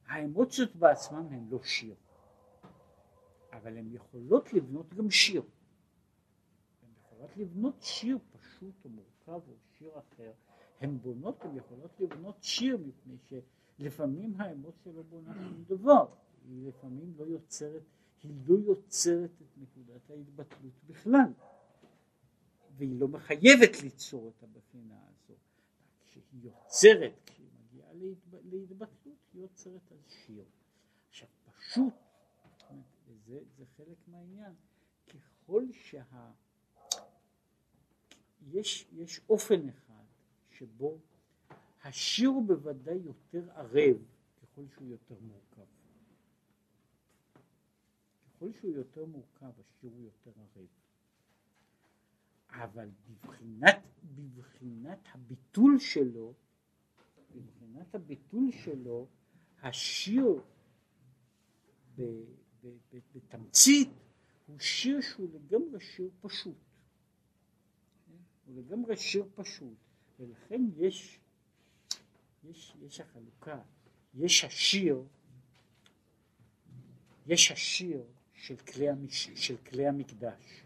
[0.07, 1.95] האמוציות בעצמן הן לא שיר,
[3.53, 5.41] אבל הן יכולות לבנות גם שיר.
[6.83, 10.31] הן יכולות לבנות שיר פשוט או מורכב או שיר אחר,
[10.81, 13.41] הן בונות, הן יכולות לבנות שיר מפני
[13.79, 16.05] שלפעמים האמוציה לא בונה שום דבר,
[16.47, 17.83] היא לפעמים לא יוצרת,
[18.23, 21.33] היא לא יוצרת את נקודת ההתבטלות בכלל,
[22.77, 25.37] והיא לא מחייבת ליצור את הבחינה הזאת.
[26.21, 27.93] כשהיא יוצרת, כשהיא מגיעה
[28.43, 30.45] להתבטלות, היא יוצרת על שיר.
[31.09, 31.93] עכשיו פשוט,
[33.07, 34.53] וזה זה חלק מהעניין,
[35.07, 36.31] ככל שה...
[38.47, 40.03] יש, יש אופן אחד
[40.49, 40.99] שבו
[41.83, 43.97] השיר בוודאי יותר ערב
[44.41, 45.65] ככל שהוא יותר מורכב.
[48.25, 50.67] ככל שהוא יותר מורכב השיר הוא יותר ערב.
[52.63, 53.79] אבל בבחינת,
[54.15, 56.33] בבחינת הביטול שלו,
[57.35, 59.07] בבחינת הביטול שלו,
[59.61, 60.41] השיר
[61.95, 62.01] ב,
[62.63, 63.89] ב, ב, בתמצית
[64.45, 66.57] הוא שיר שהוא לגמרי שיר פשוט.
[68.45, 69.77] הוא לגמרי שיר פשוט,
[70.19, 71.19] ולכן יש,
[72.43, 73.61] יש, יש החלוקה,
[74.13, 75.03] יש השיר,
[77.27, 78.03] יש השיר
[78.33, 80.64] של כלי, המש, של כלי המקדש,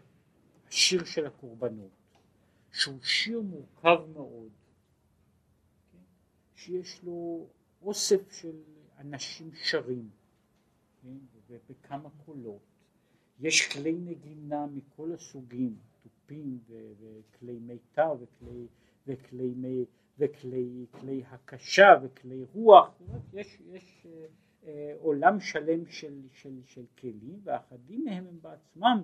[0.70, 1.90] השיר של הקורבנות,
[2.72, 4.50] שהוא שיר מורכב מאוד,
[5.92, 5.98] כן?
[6.54, 7.46] שיש לו
[7.82, 8.62] אוסף של
[8.98, 10.10] אנשים שרים,
[11.02, 11.16] כן?
[11.48, 12.62] ובכמה קולות,
[13.40, 18.66] יש כלי נגינה מכל הסוגים, תופים וכלי מיתר וכלי,
[19.06, 19.84] וכלי, וכלי,
[20.18, 23.02] וכלי כלי הקשה וכלי רוח,
[23.32, 24.26] יש, יש אה,
[24.64, 29.02] אה, עולם שלם של, של, של כלים ואחדים מהם הם בעצמם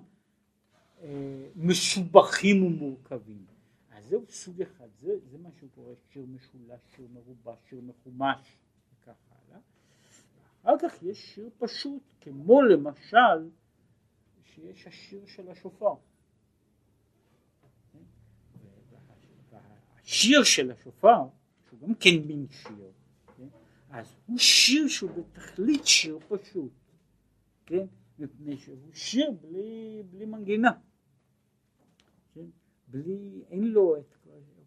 [1.01, 3.45] אה, מסובכים ומורכבים.
[3.91, 8.57] אז זהו סוג אחד, זה, זה מה שהוא קורא שיר משולש, שיר מרובע, שיר מחומש
[8.93, 9.59] וכך הלאה.
[10.61, 13.49] אחר כך יש שיר פשוט, כמו למשל
[14.43, 15.93] שיש השיר של השופר.
[20.07, 21.21] השיר של השופר,
[21.67, 22.91] שהוא גם כן מין שיר,
[23.37, 23.47] כן?
[23.89, 26.71] אז הוא שיר שהוא בתכלית שיר פשוט,
[27.65, 27.85] כן?
[28.19, 30.71] מפני שהוא שיר בלי, בלי מנגינה,
[32.33, 32.45] כן?
[32.87, 34.17] בלי, אין לו את,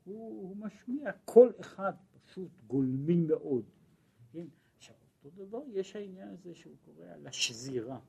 [0.04, 3.64] הוא, הוא משמיע קול אחד פשוט גולמי מאוד,
[4.32, 4.46] כן?
[4.76, 4.94] עכשיו
[5.24, 8.00] אותו דבר יש העניין הזה שהוא קורא על השזירה,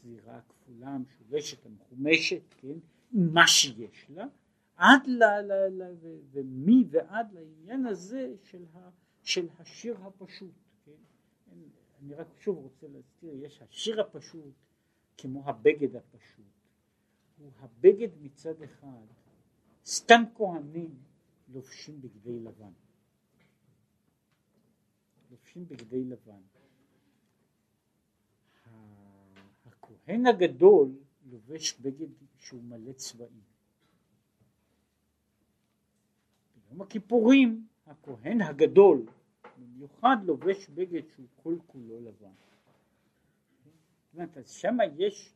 [0.00, 2.78] שזירה הכפולה, המשולשת, המחומשת, כן?
[3.12, 4.26] מה שיש לה,
[4.76, 5.24] עד ל...
[5.24, 5.94] ל, ל
[6.30, 8.90] ומי ועד לעניין הזה של, ה,
[9.22, 10.54] של השיר הפשוט,
[10.84, 10.92] כן?
[12.02, 14.54] אני רק שוב רוצה להזכיר, יש השיר הפשוט
[15.16, 16.44] כמו הבגד הפשוט,
[17.38, 19.06] הוא הבגד מצד אחד,
[19.84, 20.94] סתם כהנים
[21.48, 22.72] לובשים בגדי לבן,
[25.30, 26.40] לובשים בגדי לבן.
[29.66, 30.88] הכהן הגדול
[31.30, 33.42] לובש בגד שהוא מלא צבעים.
[36.68, 39.06] ביום הכיפורים הכהן הגדול
[39.62, 42.32] במיוחד לובש בגד שהוא כל כולו לבן.
[44.12, 45.34] זאת אומרת, אז שמה יש,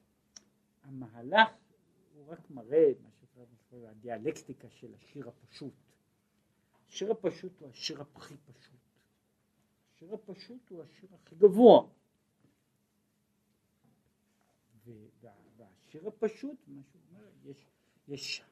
[0.83, 1.49] המהלך
[2.14, 3.49] הוא רק מראה מה שקוראים
[3.89, 5.74] הדיאלקטיקה של השיר הפשוט.
[6.89, 8.81] השיר הפשוט הוא השיר הכי פשוט.
[9.95, 11.87] השיר הפשוט הוא השיר הכי גבוה.
[15.57, 17.66] והשיר הפשוט, מה שאומר, יש,
[18.09, 18.43] יש,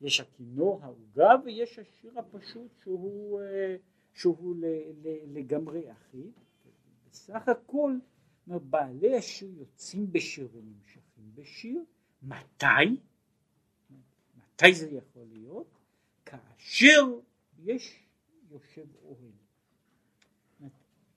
[0.00, 3.76] יש הכינור העוגה ויש השיר הפשוט שהוא, אה,
[4.16, 4.56] שהוא
[5.26, 6.30] לגמרי אחיד.
[7.10, 7.92] בסך הכל
[8.46, 11.84] בעלי השיר יוצאים בשיר ונמשכים בשיר.
[12.22, 12.96] מתי?
[14.36, 15.78] מתי זה יכול להיות?
[16.26, 17.04] כאשר
[17.58, 18.02] יש
[18.50, 19.32] יושב אוהל.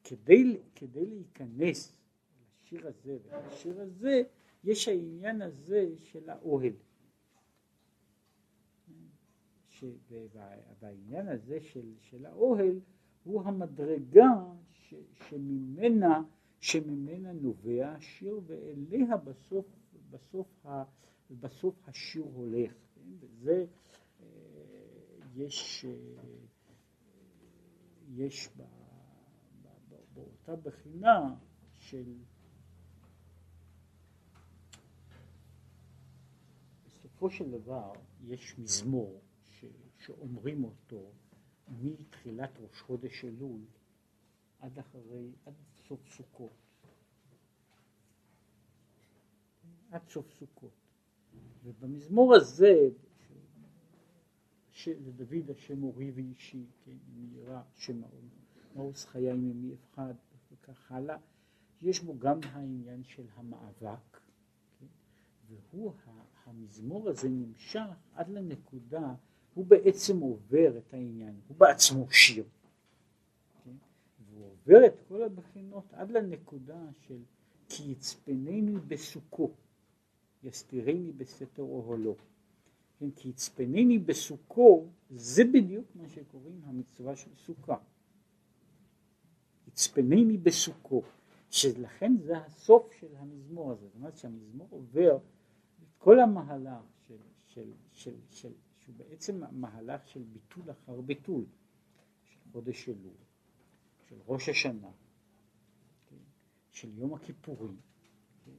[0.03, 1.97] כדי, כדי להיכנס
[2.41, 4.23] לשיר הזה ולשיר הזה
[4.63, 6.73] יש העניין הזה של האוהל.
[10.81, 12.79] והעניין הזה של, של האוהל
[13.23, 14.29] הוא המדרגה
[14.71, 16.23] ש, שממנה,
[16.59, 19.65] שממנה נובע השיר ואליה בסוף,
[20.09, 20.83] בסוף, ה,
[21.31, 22.73] בסוף השיר הולך.
[22.95, 23.01] כן?
[23.19, 23.65] וזה
[24.21, 24.25] אה,
[25.35, 26.23] יש, אה,
[28.15, 28.49] יש
[30.13, 31.35] באותה בחינה
[31.73, 32.13] של
[37.19, 37.91] בסופו של דבר
[38.27, 39.21] יש מזמור
[39.99, 41.11] שאומרים אותו
[41.67, 43.61] מתחילת ראש חודש אלול
[44.59, 45.53] עד אחרי, עד
[45.87, 46.51] סוף סוכות.
[49.91, 50.71] עד סוף סוכות.
[51.63, 52.89] ובמזמור הזה,
[54.87, 58.01] לדוד השם אורי ואישי, כן, מהירה שם
[58.75, 60.13] מעוז חיי ממי אפחד
[60.51, 61.17] וכך הלאה,
[61.81, 64.19] יש בו גם העניין של המאבק,
[64.79, 64.85] כן,
[65.47, 65.93] והוא
[66.45, 69.15] המזמור הזה נמשך עד לנקודה,
[69.53, 72.43] הוא בעצם עובר את העניין, הוא בעצמו שיר.
[73.63, 73.71] כן?
[74.29, 77.17] והוא עובר את כל הבחינות עד לנקודה של
[77.69, 79.51] כי יצפנני בסוכו,
[80.43, 82.15] יסתירני בסתר אוהלו.
[82.99, 87.75] כן, כי יצפנני בסוכו, זה בדיוק מה שקוראים המצווה של סוכה.
[89.67, 91.01] יצפנני בסוכו,
[91.49, 95.17] שלכן זה הסוף של המזמור הזה, זאת אומרת שהמזמור עובר
[95.97, 98.51] כל המהלך של, של, של, של,
[98.89, 101.45] שהוא בעצם מהלך של ביטול אחר ביטול,
[102.23, 103.13] של חודש אלול,
[104.09, 104.91] של ראש השנה,
[106.09, 106.15] כן,
[106.71, 107.77] של יום הכיפורים,
[108.45, 108.51] כן,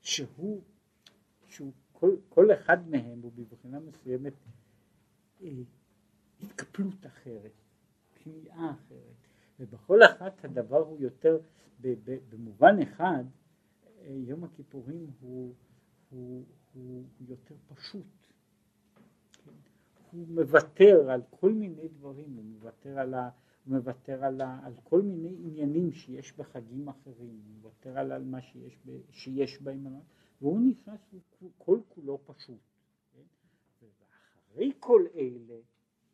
[0.00, 0.62] שהוא,
[1.48, 4.32] שהוא כל, כל אחד מהם הוא בבחינה מסוימת
[5.42, 5.48] אה,
[6.42, 7.52] התקפלות אחרת,
[8.14, 9.16] כניעה אחרת,
[9.60, 11.38] ובכל אחת הדבר הוא יותר,
[12.30, 13.24] במובן אחד,
[13.98, 15.54] אה, יום הכיפורים הוא,
[16.10, 16.44] הוא,
[16.74, 18.21] הוא יותר פשוט.
[20.12, 23.30] הוא מוותר על כל מיני דברים, הוא מוותר על, ה,
[23.64, 28.24] הוא מוותר על, ה, על כל מיני עניינים שיש בחגים אחרים, הוא מוותר על, על
[28.24, 29.86] מה שיש, ב, שיש בהם,
[30.40, 31.00] והוא נכנס,
[31.40, 32.60] הוא כל כולו פשוט.
[33.12, 33.86] כן?
[34.50, 35.60] ואחרי כל אלה,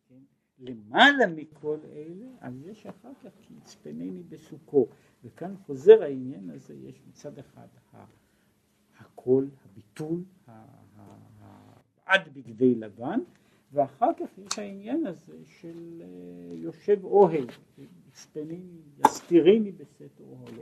[0.09, 0.21] כן?
[0.59, 4.87] למעלה מכל אלה, אז יש אחר כך כי יצפנני בסוכו,
[5.23, 7.67] וכאן חוזר העניין הזה, יש מצד אחד
[8.99, 10.23] הקול, הביטול,
[12.05, 13.19] עד בגדי לבן,
[13.73, 17.45] ואחר כך יש העניין הזה של אה, יושב אוהל,
[19.05, 20.61] יסתיריני בסתר אוהלו.